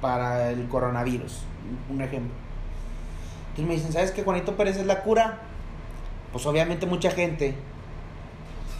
[0.00, 1.42] para el coronavirus,
[1.90, 2.32] un ejemplo.
[3.50, 5.38] Entonces me dicen, ¿sabes qué Juanito Pérez es la cura?
[6.32, 7.54] Pues obviamente mucha gente,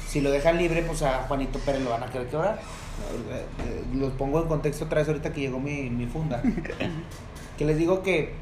[0.08, 2.58] si lo dejan libre, pues a Juanito Pérez lo van a querer quebrar.
[3.30, 6.42] Eh, eh, Los pongo en contexto otra vez ahorita que llegó mi, mi funda.
[7.58, 8.34] que les digo que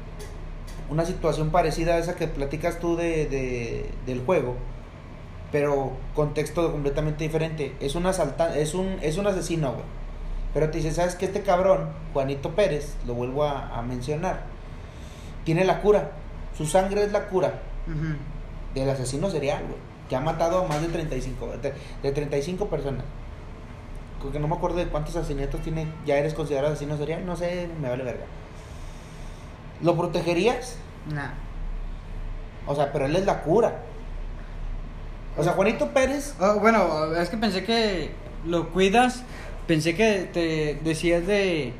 [0.93, 4.55] una situación parecida a esa que platicas tú de, de- del juego,
[5.51, 7.75] pero contexto completamente diferente.
[7.79, 9.85] Es un asaltante, es un, es un asesino, güey.
[10.53, 11.25] Pero te dice, ¿sabes qué?
[11.25, 14.43] Este cabrón, Juanito Pérez, lo vuelvo a, a mencionar,
[15.45, 16.11] tiene la cura.
[16.57, 17.59] Su sangre es la cura
[18.75, 19.79] del asesino serial, güey.
[20.09, 21.73] Que ha matado a más de 35, de,
[22.03, 23.03] de 35 personas.
[24.19, 25.87] Creo que no me acuerdo de cuántos asesinatos tiene.
[26.05, 28.25] Ya eres considerado asesino serial, no sé, me vale verga.
[29.81, 30.77] ¿Lo protegerías?
[31.11, 31.31] Nah.
[32.65, 33.73] O sea, pero él es la cura.
[35.37, 36.35] O sea, Juanito Pérez.
[36.39, 38.11] Oh, bueno, es que pensé que
[38.45, 39.23] lo cuidas.
[39.67, 41.73] Pensé que te decías de.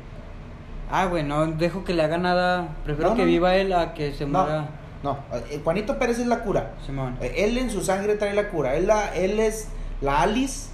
[0.90, 2.68] Ah, güey, no dejo que le haga nada.
[2.84, 4.68] Prefiero No, que no, viva él a que se No, muera.
[5.02, 5.18] no,
[5.50, 6.72] eh, Juanito Pérez es la cura.
[6.84, 7.16] Simón.
[7.20, 8.74] Eh, Él en su sangre trae la cura.
[8.74, 9.68] Él, la, él es
[10.00, 10.68] la Alice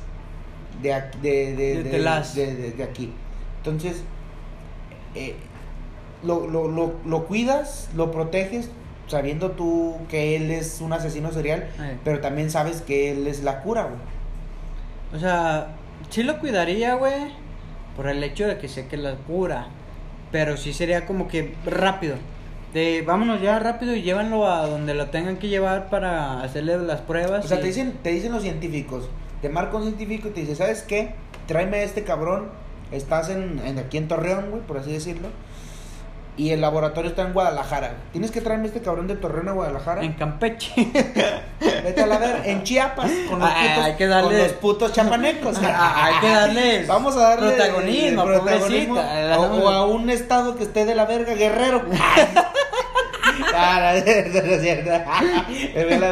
[0.83, 2.35] de, aquí- de, de, De de- Telas.
[2.35, 3.13] de- de- de aquí.
[3.59, 4.03] Entonces,
[5.15, 5.37] eh,
[6.23, 8.69] lo, lo, lo, lo cuidas, lo proteges,
[9.09, 11.69] sabiendo tú que él es un asesino serial,
[12.05, 13.97] pero también sabes que él es la cura, güey.
[15.15, 15.69] O sea,
[16.11, 17.15] sí lo cuidaría, güey,
[17.97, 19.67] por el hecho de que sé que la cura.
[20.31, 22.15] Pero sí sería como que rápido.
[22.73, 27.01] De vámonos ya rápido y llévanlo a donde lo tengan que llevar para hacerle las
[27.01, 27.45] pruebas.
[27.45, 29.09] O sea, y- te dicen, te dicen los científicos,
[29.43, 31.15] te marca un científico y te dice, ¿sabes qué?
[31.49, 32.51] Tráeme a este cabrón,
[32.93, 35.27] estás en, en- aquí en Torreón, güey, por así decirlo,
[36.41, 37.97] y el laboratorio está en Guadalajara.
[38.13, 40.03] Tienes que traerme este cabrón de Torreón a Guadalajara.
[40.03, 40.73] En Campeche.
[41.61, 44.53] Vete a la ver, en Chiapas, con los Ah, putos, hay que darle- con los
[44.53, 45.59] putos chapanecos.
[45.63, 49.39] Ah, hay que darles Vamos a darle protagonismo, pobrecita.
[49.39, 51.85] O, o a un estado que esté de la verga, guerrero.
[53.53, 54.05] Ah, no, no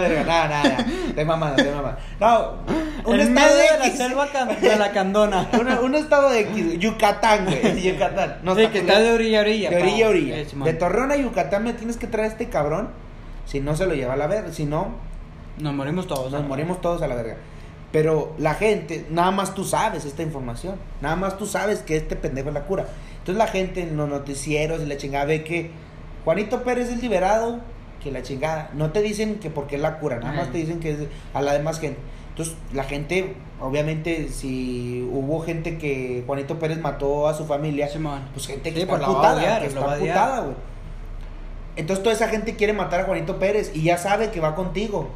[0.00, 0.24] verga.
[0.24, 0.84] No, no, no.
[1.14, 1.98] Te mamada, te mamada.
[2.20, 2.52] No,
[3.08, 3.96] un en estado medio de la X.
[3.98, 5.48] selva can- de la candona.
[5.60, 7.82] Una- un estado de X, Yucatán, güey.
[7.82, 8.38] Yucatán.
[8.42, 9.70] No, sí, que está de orilla a orilla.
[9.70, 9.82] de pa.
[9.82, 10.38] orilla a orilla.
[10.38, 10.66] Eh, Simón.
[10.66, 12.90] De Torreón a Yucatán me tienes que traer a este cabrón.
[13.46, 14.52] Si no se lo lleva a la verga.
[14.52, 14.88] Si no,
[15.58, 16.30] Nos morimos todos.
[16.32, 16.48] nos ¿no?
[16.48, 17.36] morimos todos a la verga.
[17.92, 20.76] Pero la gente, nada más tú sabes esta información.
[21.00, 22.84] Nada más tú sabes que este pendejo es la cura.
[23.20, 25.70] Entonces la gente en los noticieros y la chingada ve que
[26.24, 27.60] Juanito Pérez es liberado,
[28.02, 28.68] que la chingada.
[28.74, 30.52] No te dicen que porque es la cura, nada más Ajá.
[30.52, 30.98] te dicen que es
[31.32, 31.98] a la demás gente.
[32.38, 37.90] Entonces la gente, obviamente, si hubo gente que Juanito Pérez mató a su familia,
[38.32, 40.54] pues gente que Sí, está pues a putada, odiar, que está putada, güey.
[41.74, 45.08] Entonces toda esa gente quiere matar a Juanito Pérez y ya sabe que va contigo.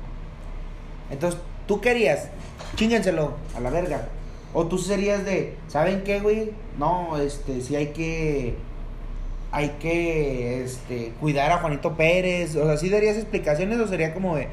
[1.13, 2.29] Entonces, tú querías,
[2.75, 4.09] chíngenselo a la verga.
[4.53, 6.51] O tú serías de, ¿saben qué, güey?
[6.77, 8.57] No, este, sí hay que,
[9.53, 12.57] hay que, este, cuidar a Juanito Pérez.
[12.57, 14.49] O sea, ¿sí darías explicaciones o sería como de,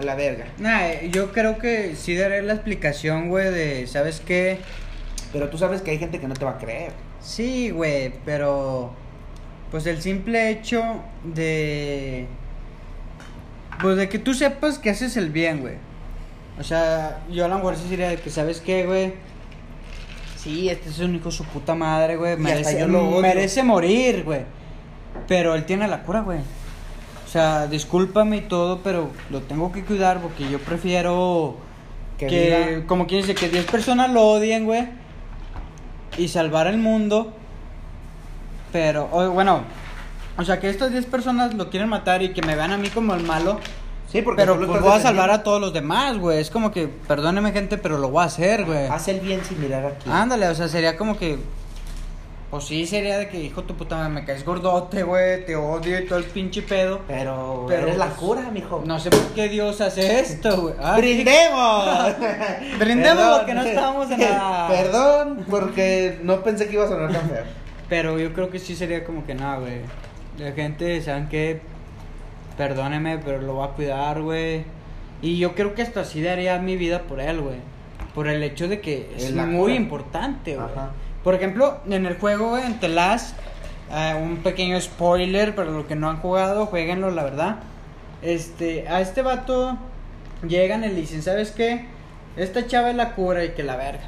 [0.00, 0.46] a la verga?
[0.58, 4.58] Nah, eh, yo creo que sí daré la explicación, güey, de, ¿sabes qué?
[5.32, 6.92] Pero tú sabes que hay gente que no te va a creer.
[7.20, 8.92] Sí, güey, pero
[9.70, 10.82] pues el simple hecho
[11.22, 12.26] de
[13.80, 15.74] pues de que tú sepas que haces el bien, güey.
[16.58, 19.14] O sea, yo a lo mejor sí diría de que sabes qué, güey.
[20.36, 22.36] Sí, este es un hijo su puta madre, güey.
[22.36, 24.42] merece morir, güey.
[25.28, 26.40] Pero él tiene la cura, güey.
[27.30, 31.58] O sea, discúlpame y todo, pero lo tengo que cuidar porque yo prefiero
[32.18, 34.88] Que como quien dice, que 10 personas lo odien, güey.
[36.18, 37.32] Y salvar el mundo.
[38.72, 39.60] Pero, o- bueno,
[40.38, 42.88] o sea, que estas 10 personas lo quieren matar y que me vean a mí
[42.88, 43.60] como el malo.
[44.10, 46.40] Sí, porque Pero pues voy a salvar a todos los demás, güey.
[46.40, 48.88] Es como que, perdóneme, gente, pero lo voy a hacer, güey.
[48.88, 50.10] Haz el bien sin mirar aquí.
[50.10, 51.38] Ándale, o sea, sería como que.
[52.50, 56.00] Pues sí, sería de que, hijo tu puta madre, me caes gordote, güey, te odio
[56.00, 57.00] y todo el pinche pedo.
[57.06, 58.82] Pero, Pero, eres la pues, cura, mijo.
[58.84, 60.74] No sé por qué Dios hace esto, güey.
[60.80, 62.16] Ah, ¡Brindemos!
[62.80, 63.38] Brindemos Perdón.
[63.38, 67.44] porque no estábamos en la- Perdón, porque no pensé que iba a sonar tan feo.
[67.88, 69.80] Pero yo creo que sí sería como que nada, güey.
[70.38, 71.60] La gente, ¿saben qué?
[72.56, 74.64] Perdóneme, pero lo va a cuidar, güey.
[75.22, 77.56] Y yo creo que hasta así daría mi vida por él, güey.
[78.14, 79.74] Por el hecho de que es Es la muy cura.
[79.74, 80.66] importante, güey.
[81.24, 83.36] Por ejemplo, en el juego, en The Last,
[83.92, 87.56] eh, un pequeño spoiler para los que no han jugado, jueguenlo, la verdad.
[88.22, 89.76] Este, a este vato
[90.46, 91.86] llegan y le dicen, ¿sabes qué?
[92.36, 94.02] Esta chava es la cura y que la verga.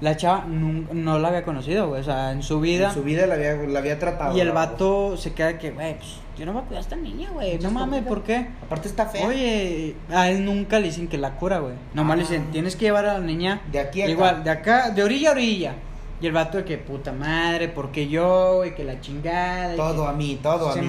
[0.00, 2.88] La chava nun- no la había conocido, güey, o sea, en su vida.
[2.88, 4.36] En su vida la había, la había tratado.
[4.36, 4.54] Y el ¿no?
[4.54, 7.58] vato se queda que, güey, pues yo no voy a cuidar a esta niña, güey.
[7.58, 8.02] No mames.
[8.02, 8.46] ¿por qué?
[8.62, 9.26] Aparte está feo.
[9.26, 11.74] Oye, a él nunca le dicen que la cura, güey.
[11.94, 12.26] Nomás le Ah.
[12.28, 13.62] dicen, tienes que llevar a la niña.
[13.72, 14.12] De aquí a acá.
[14.12, 15.74] Igual, de acá, de orilla a orilla.
[16.20, 19.74] Y el vato de que, puta madre, porque yo, güey, que la chingada.
[19.74, 20.88] y Todo que- a mí, todo a mí.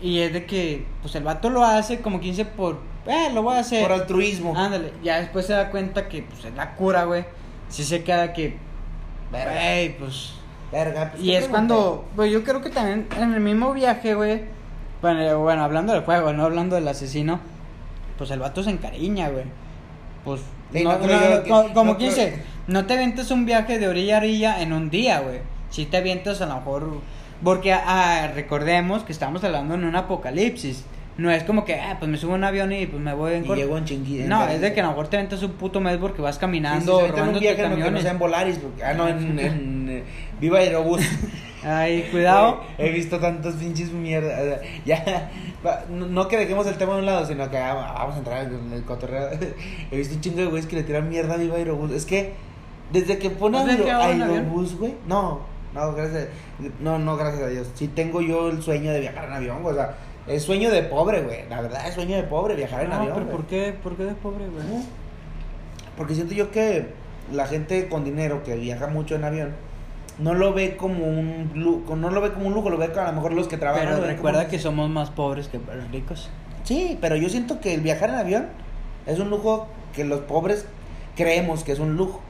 [0.00, 3.42] Y es de que, pues el vato lo hace como quien dice por, eh, lo
[3.42, 3.82] voy a hacer.
[3.82, 4.54] Por altruismo.
[4.56, 7.24] Ándale, ya después se da cuenta que, pues es la cura, güey.
[7.68, 8.58] Sí se queda que,
[9.30, 9.52] Verga.
[9.52, 10.34] güey, pues.
[10.70, 14.14] Verga, pues, Y ¿qué es cuando, pues yo creo que también en el mismo viaje,
[14.14, 14.42] güey.
[15.00, 17.40] Bueno, bueno, hablando del juego, no hablando del asesino.
[18.18, 19.44] Pues el vato se encariña, güey.
[20.24, 20.40] Pues,
[20.72, 22.34] Sí, no, no no, como no quien dice,
[22.66, 25.38] no te avientas un viaje de orilla a orilla en un día, güey.
[25.70, 27.00] Si te avientas a lo mejor.
[27.42, 30.84] Porque ah, recordemos que estamos hablando en un apocalipsis.
[31.18, 33.34] No es como que, ah, pues me subo a un avión y pues me voy
[33.34, 34.18] en Y llego en chingui.
[34.20, 36.38] No, es de que a lo mejor te aventas un puto mes porque vas Sí,
[36.38, 38.58] sí, caminando, se un viaje en lo que no sea en Volaris.
[38.58, 40.02] porque- Ah, no, en, en, eh,
[40.40, 41.02] Viva Aerobús.
[41.64, 42.60] Ay, cuidado.
[42.78, 44.34] He visto tantos pinches mierda.
[44.40, 45.30] o sea, Ya,
[45.90, 48.44] no, no que dejemos el tema de un lado, sino que ah, vamos a entrar
[48.46, 49.28] en el cotorreo.
[49.90, 51.92] He visto un chingo de güeyes que le tiran mierda a Viva Aerobús.
[51.92, 52.32] Es que
[52.92, 54.38] desde que pone ¿No te has Aero- quedado en avión?
[54.38, 54.94] Aerobús, güey.
[55.06, 55.40] No,
[55.74, 56.28] no, gracias.
[56.80, 57.70] No, no, gracias a Dios.
[57.74, 59.74] Sí tengo yo el sueño de viajar en avión, güey.
[59.74, 59.94] O sea,
[60.26, 61.48] es sueño de pobre, güey.
[61.48, 63.14] La verdad, es sueño de pobre viajar en No, avión.
[63.14, 63.30] pero.
[63.30, 63.74] ¿por qué?
[63.82, 64.64] ¿Por qué de pobre, güey?
[65.96, 66.86] Porque siento yo que
[67.32, 69.54] la gente con dinero que viaja mucho en avión
[70.22, 73.02] no lo ve como un lujo, no lo ve como un lujo, lo ve como
[73.06, 73.88] a lo mejor los que trabajan.
[73.88, 75.58] Pero recuerda como- que somos más pobres que
[75.90, 76.30] ricos.
[76.64, 78.46] Sí, pero yo siento que el viajar en avión
[79.06, 80.66] es un lujo que los pobres
[81.16, 82.20] creemos que es un lujo.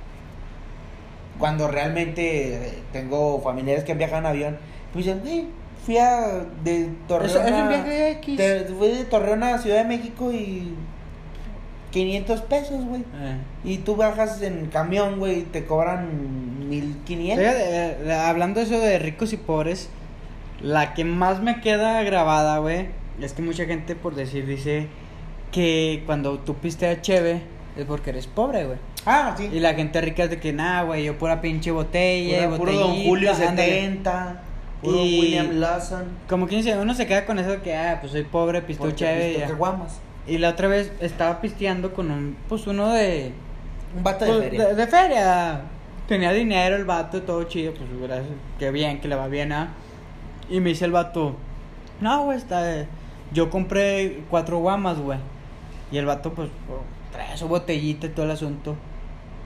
[1.39, 4.59] Cuando realmente eh, tengo familiares que han viajado en avión,
[4.93, 5.47] pues dicen, "Güey,
[5.85, 8.37] fui a de Torreón Es- es un a- viaje X".
[8.37, 10.75] te- fui de Torreón a Ciudad de México y
[11.93, 13.03] 500 pesos, güey.
[13.03, 13.37] Eh.
[13.65, 17.39] Y tú bajas en camión, güey, y te cobran 1500.
[17.39, 19.89] Fíjate, eh, hablando de eso de ricos y pobres,
[20.61, 22.89] la que más me queda grabada, güey,
[23.21, 24.89] es que mucha gente, por decir, dice
[25.53, 27.43] que cuando tú pisteas cheve
[27.77, 28.79] es porque eres pobre, güey.
[29.05, 29.51] Ah, sí.
[29.53, 32.73] Y la gente rica es de que, nah, güey, yo pura pinche botella, Pura- puro
[32.73, 33.49] Don Julio ándale".
[33.69, 34.43] 70,
[34.83, 36.05] puro Y- William Lawson.
[36.29, 38.87] Como quien dice, uno se queda con eso de que, ah, pues soy pobre, pisteo
[38.87, 39.25] porque cheve.
[39.25, 39.47] y pisto ya.
[39.49, 40.01] caguamas.
[40.27, 43.33] Y la otra vez estaba pisteando con un, pues uno de...
[43.97, 44.67] Un vato de pues, feria.
[44.67, 45.61] de- de feria.
[46.09, 49.73] Tenía dinero el vato, todo chido, pues gracias, qué bien, que le va bien, ¿ah?
[50.51, 51.37] Y me dice el vato,
[52.01, 52.87] no, güey, está...
[53.33, 55.19] Yo compré cuatro guamas, güey.
[55.91, 58.77] Y el vato, pues, oh, trae su botellita y todo el asunto.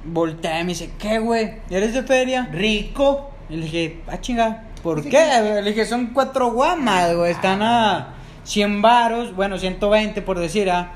[0.04, 1.54] Voltea y me dice, ¿qué, güey?
[1.70, 2.48] ¿Eres de feria?
[2.52, 3.30] Rico.
[3.48, 5.10] Y le dije, ah, chinga, ¿por qué?
[5.10, 8.14] que- Le dije, son cuatro guamas, güey, están a
[8.46, 10.92] 100 varos, bueno, 120 por decir, ah.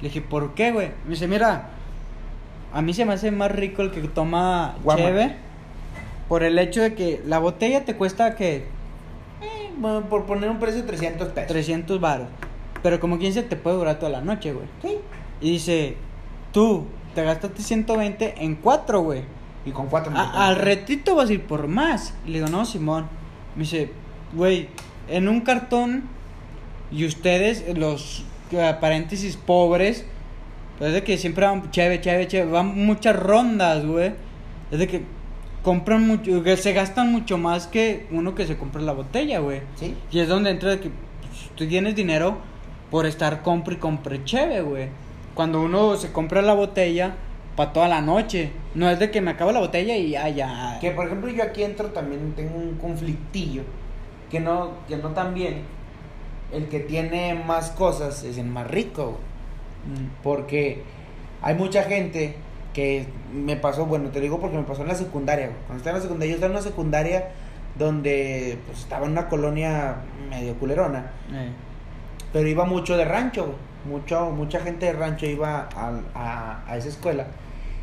[0.00, 0.88] Le dije, ¿por qué, güey?
[1.04, 1.68] Me dice, mira,
[2.72, 5.00] a mí se me hace más rico el que toma Guama.
[5.00, 5.36] cheve
[6.28, 8.66] por el hecho de que la botella te cuesta, que
[9.42, 11.48] Eh, bueno, por poner un precio de 300 pesos.
[11.48, 12.28] 300 varos.
[12.82, 14.66] Pero como quien se te puede durar toda la noche, güey.
[14.82, 14.98] Sí.
[15.40, 15.96] Y dice,
[16.52, 19.22] tú te gastaste 120 en cuatro, güey.
[19.66, 20.12] Y con cuatro.
[20.16, 22.14] A- al retito vas a ir por más.
[22.26, 23.06] Y le digo, no, Simón.
[23.56, 23.92] Me dice,
[24.32, 24.68] güey,
[25.08, 26.04] en un cartón
[26.92, 30.04] y ustedes, los eh, paréntesis pobres,
[30.78, 34.12] pues es de que siempre van chévere, chévere, chévere, van muchas rondas, güey.
[34.70, 35.02] Es de que
[35.62, 39.60] compran mucho, que se gastan mucho más que uno que se compra la botella, güey.
[39.76, 39.94] Sí.
[40.10, 42.38] Y es donde entra de que pues, tú tienes dinero
[42.90, 44.88] por estar compre y compre cheve, güey.
[45.34, 47.14] Cuando uno se compra la botella
[47.56, 48.50] para toda la noche.
[48.74, 50.78] No es de que me acabo la botella y ya, ya.
[50.80, 53.62] Que por ejemplo yo aquí entro también tengo un conflictillo.
[54.30, 55.62] Que no, que no tan bien.
[56.52, 59.18] El que tiene más cosas es el más rico.
[59.86, 60.22] Mm.
[60.22, 60.82] Porque
[61.40, 62.36] hay mucha gente
[62.74, 65.50] que me pasó, bueno, te digo porque me pasó en la secundaria.
[65.66, 67.28] Cuando estaba en la secundaria, yo estaba en una secundaria
[67.78, 69.96] donde pues estaba en una colonia
[70.30, 71.50] medio culerona, Eh.
[72.32, 73.54] pero iba mucho de rancho.
[73.84, 77.26] Mucho, mucha gente de rancho iba a, a, a esa escuela.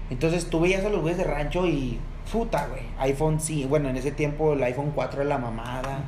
[0.10, 2.00] Entonces tú veías a los güeyes de rancho y
[2.32, 2.84] puta, güey.
[3.00, 6.00] iPhone sí, bueno, en ese tiempo el iPhone 4 era la mamada.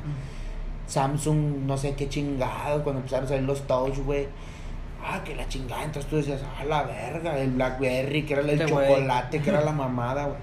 [0.92, 4.28] Samsung, no sé qué chingado, cuando empezaron a salir los touch, güey.
[5.02, 8.50] Ah, que la chingada, entonces tú decías, ah, la verga, el Blackberry, que era el
[8.50, 10.38] Este chocolate, que era la mamada, güey.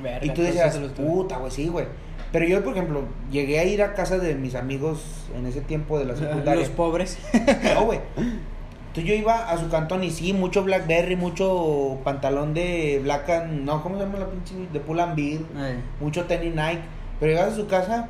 [0.00, 1.86] Verga, Y tú decías, puta, güey, sí, güey.
[2.30, 3.02] Pero yo, por ejemplo,
[3.32, 6.62] llegué a ir a casa de mis amigos en ese tiempo de la secundaria.
[6.62, 7.18] Los pobres.
[7.74, 7.98] No, güey.
[8.16, 13.64] Entonces yo iba a su cantón y sí, mucho Blackberry, mucho pantalón de Black and...
[13.64, 14.54] No, ¿cómo se llama la pinche?
[14.72, 15.40] De Pull and Beer.
[15.56, 15.80] Eh.
[16.00, 16.82] Mucho tenis Nike.
[17.18, 18.08] Pero llegas a su casa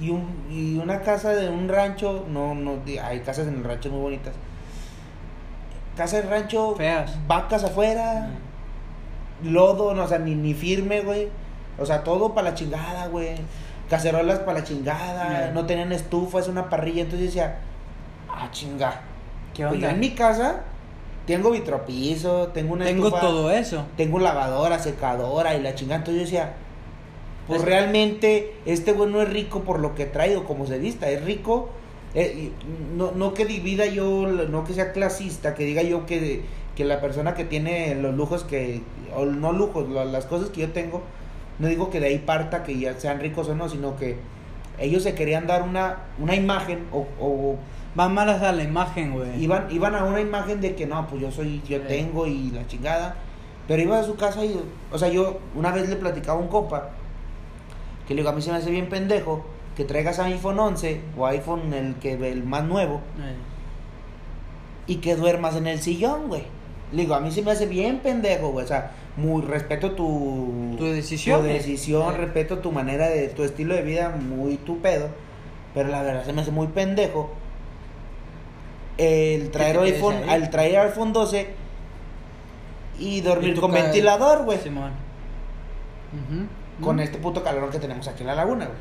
[0.00, 2.26] y, un, y una casa de un rancho...
[2.28, 4.34] No, no, hay casas en el rancho muy bonitas.
[5.96, 6.74] Casa de rancho...
[6.76, 7.18] Feas.
[7.26, 8.30] Vacas afuera.
[9.42, 11.28] Lodo, no, o sea, ni, ni firme, güey.
[11.78, 13.34] O sea, todo para la chingada, güey.
[13.90, 15.50] Cacerolas para la chingada.
[15.52, 17.02] No tenían estufa, es una parrilla.
[17.02, 17.58] Entonces yo decía,
[18.30, 19.00] ah, chinga.
[19.52, 19.90] ¿Qué Pues yo onda?
[19.90, 20.60] en mi casa
[21.26, 23.84] tengo vitropiso, tengo una Tengo estufa, todo eso.
[23.96, 25.98] tengo lavadora, secadora y la chingada.
[25.98, 26.54] Entonces yo decía,
[27.46, 30.78] pues Es- realmente este güey no es rico por lo que trae o como se
[30.78, 31.68] vista, es rico.
[32.14, 32.50] eh,
[32.94, 36.42] no, no que divida yo, no que sea clasista, que diga yo que,
[36.76, 38.82] que la persona que tiene los lujos que,
[39.16, 41.00] o no lujos, la- las cosas que yo tengo,
[41.58, 44.16] no digo que de ahí parta que ya sean ricos o no, sino que
[44.78, 47.56] ellos se querían dar una, una imagen o, o
[47.94, 49.42] Van malas a la imagen, güey.
[49.42, 51.84] iban, iban a una imagen de que no, pues yo soy, yo Sí.
[51.88, 53.16] tengo y la chingada.
[53.68, 54.58] Pero iba a su casa y,
[54.90, 56.90] o sea, yo una vez le platicaba a un copa
[58.12, 59.42] que le digo, a mí se me hace bien pendejo
[59.74, 63.34] que traigas iPhone 11 o iPhone el que el más nuevo Eh.
[64.86, 66.42] y que duermas en el sillón, güey.
[66.92, 68.66] Le digo, a mí se me hace bien pendejo, güey.
[68.66, 72.18] O sea, muy respeto tu, Tu decisión, tu decisión, Sí.
[72.20, 75.08] respeto tu manera de tu estilo de vida, muy tu pedo.
[75.72, 77.30] Pero la verdad se me hace muy pendejo
[78.98, 81.46] el traer iPhone, al traer iPhone 12
[82.98, 84.58] y dormir Y con ventilador, güey.
[84.58, 84.90] Simón.
[86.12, 86.44] Ujú.
[86.82, 88.78] Con este puto calor que tenemos aquí en la laguna, güey.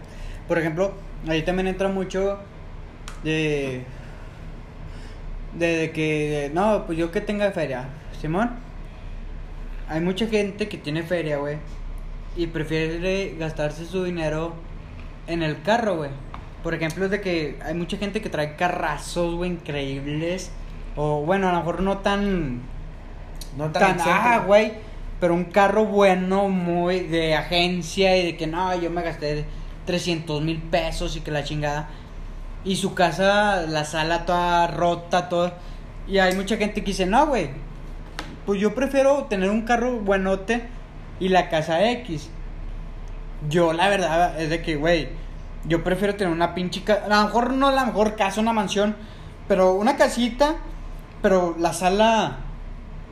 [0.47, 0.93] Por ejemplo,
[1.27, 2.39] ahí también entra mucho
[3.23, 3.83] de.
[5.57, 6.51] De, de que.
[6.53, 7.89] No, pues yo que tenga feria.
[8.19, 8.51] Simón.
[9.87, 11.57] Hay mucha gente que tiene feria, güey.
[12.35, 14.53] Y prefiere gastarse su dinero
[15.27, 16.11] en el carro, güey.
[16.63, 20.51] Por ejemplo, es de que hay mucha gente que trae carrazos, güey, increíbles.
[20.95, 22.61] O bueno, a lo mejor no tan.
[23.57, 24.73] No tan tan, ah, güey,
[25.21, 29.45] pero un carro bueno, muy de agencia y de que no, yo me gasté
[29.85, 31.89] 300 mil pesos y que la chingada.
[32.65, 35.53] Y su casa, la sala toda rota, todo.
[36.07, 37.51] Y hay mucha gente que dice, no, güey,
[38.47, 40.63] pues yo prefiero tener un carro buenote
[41.19, 42.31] y la casa X.
[43.47, 45.09] Yo, la verdad, es de que, güey,
[45.65, 47.05] yo prefiero tener una pinche casa.
[47.05, 48.95] A lo mejor no la mejor casa, una mansión,
[49.47, 50.55] pero una casita,
[51.21, 52.39] pero la sala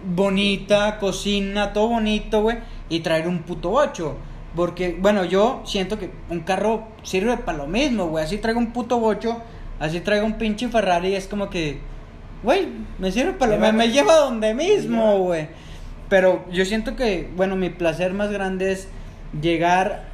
[0.04, 2.58] bonita, cocina, todo bonito, güey,
[2.90, 4.18] y traer un puto bocho.
[4.56, 8.24] Porque, bueno, yo siento que un carro sirve para lo mismo, güey.
[8.24, 9.38] Así traigo un puto bocho,
[9.80, 11.80] así traigo un pinche Ferrari, es como que,
[12.44, 15.48] güey, me sirve para lo me, me lleva a donde mismo, güey.
[16.10, 18.88] Pero yo siento que, bueno, mi placer más grande es
[19.40, 20.06] llegar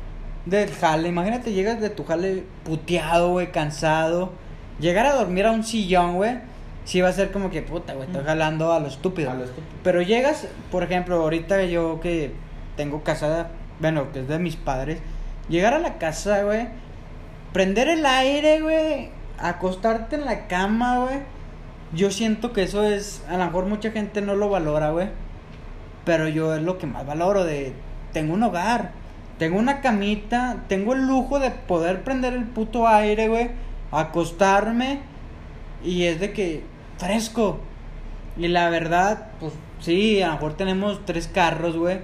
[0.45, 1.07] del jale.
[1.07, 4.33] Imagínate, llegas de tu jale puteado, güey, cansado.
[4.79, 6.37] Llegar a dormir a un sillón, güey.
[6.85, 9.31] Sí va a ser como que, puta, güey, estoy jalando a lo estúpido.
[9.31, 9.67] A lo estúpido.
[9.83, 12.31] Pero llegas, por ejemplo, ahorita yo que
[12.77, 14.99] tengo casa, bueno, que es de mis padres.
[15.49, 16.67] Llegar a la casa, güey.
[17.53, 19.09] Prender el aire, güey.
[19.39, 21.19] Acostarte en la cama, güey.
[21.93, 25.09] Yo siento que eso es, a lo mejor mucha gente no lo valora, güey.
[26.05, 27.73] Pero yo es lo que más valoro de,
[28.13, 28.91] tengo un hogar,
[29.37, 33.49] tengo una camita, tengo el lujo de poder prender el puto aire, güey,
[33.91, 35.01] acostarme
[35.83, 36.63] y es de que
[36.97, 37.57] fresco.
[38.37, 41.99] Y la verdad, pues sí, a lo mejor tenemos tres carros, güey.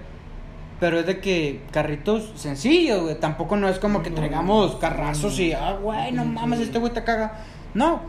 [0.79, 3.19] Pero es de que carritos sencillos, güey.
[3.19, 7.03] Tampoco no es como que traigamos carrazos y, ah, güey, no mames, este güey te
[7.03, 7.33] caga.
[7.73, 8.01] No.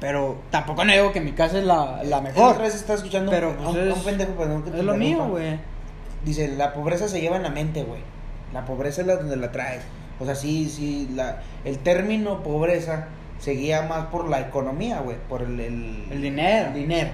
[0.00, 2.52] Pero tampoco no digo que mi casa es la, la mejor.
[2.52, 4.70] otra vez estaba escuchando Pero, un, pues, a un- a un es- pendejo, perdón que
[4.70, 5.58] te Es lo mío, güey.
[6.24, 8.00] Dice, la pobreza se lleva en la mente, güey.
[8.52, 9.82] La pobreza es la donde la traes.
[10.18, 13.08] O sea, sí, sí, la, el término pobreza
[13.42, 16.68] se guía más por la economía, güey, por el, el, El dinero.
[16.68, 17.10] el dinero.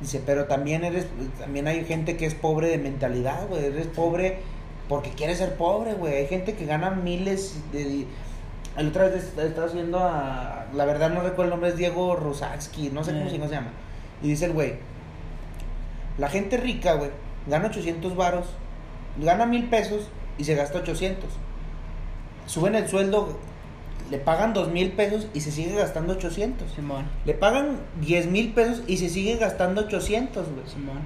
[0.00, 1.06] Dice, pero también eres,
[1.38, 3.64] también hay gente que es pobre de mentalidad, güey.
[3.64, 4.38] Eres pobre
[4.88, 6.14] porque quieres ser pobre, güey.
[6.14, 8.06] Hay gente que gana miles de...
[8.76, 10.66] El otra vez est- estaba haciendo a...
[10.74, 13.30] La verdad no recuerdo el nombre, es Diego Rosatsky, no sé cómo Eh.
[13.30, 13.70] se llama.
[14.22, 14.74] Y dice el güey,
[16.18, 17.10] la gente rica, güey,
[17.46, 18.46] gana 800 varos,
[19.18, 21.28] gana mil pesos y se gasta 800.
[22.46, 23.38] Suben el sueldo,
[24.12, 26.70] le pagan dos mil pesos y se sigue gastando 800.
[26.70, 27.06] Simón.
[27.24, 30.66] Le pagan 10 mil pesos y se sigue gastando 800, güey.
[30.66, 30.98] Simón.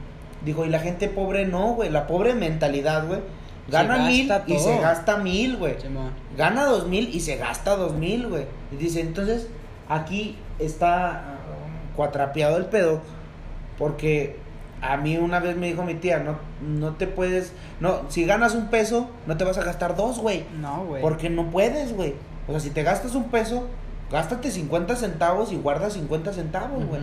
[0.45, 1.89] Dijo, y la gente pobre no, güey.
[1.89, 3.21] La pobre mentalidad, güey.
[3.69, 5.81] Gana mil y se gasta mil, güey.
[5.81, 6.11] Simón.
[6.37, 8.47] Gana dos mil y se gasta dos mil, güey.
[8.73, 9.47] Y dice, entonces,
[9.89, 11.39] aquí está ah,
[11.95, 13.03] cuatrapeado el pedo.
[13.79, 14.37] Porque
[14.83, 17.53] a mí una vez me dijo mi tía, no, no te puedes.
[17.79, 20.45] No, si ganas un peso, no te vas a gastar dos, güey.
[20.61, 21.03] No, güey.
[21.03, 22.15] Porque no puedes, güey.
[22.49, 23.67] O sea, si te gastas un peso,
[24.11, 27.01] gástate 50 centavos y guarda 50 centavos, güey.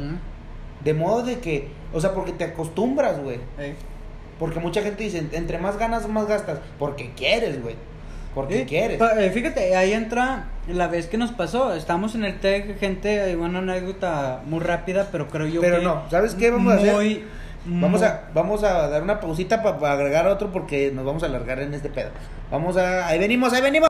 [0.84, 3.40] De modo de que, o sea, porque te acostumbras, güey.
[3.58, 3.76] Ey.
[4.40, 6.60] Porque mucha gente dice, entre más ganas, más gastas.
[6.80, 7.76] Porque quieres, güey.
[8.36, 9.00] Porque Sí, quieres.
[9.18, 11.74] eh, fíjate, ahí entra la vez que nos pasó.
[11.76, 15.84] Estamos en el TEC, gente, hay una anécdota muy rápida, pero creo yo Pero que.
[15.84, 16.94] no, ¿sabes qué vamos a hacer?
[17.66, 21.28] Vamos muy- a, vamos a dar una pausita para agregar otro porque nos vamos a
[21.28, 22.10] alargar en este pedo.
[22.52, 23.08] Vamos a...
[23.08, 23.82] Ahí venimos, ahí venimos.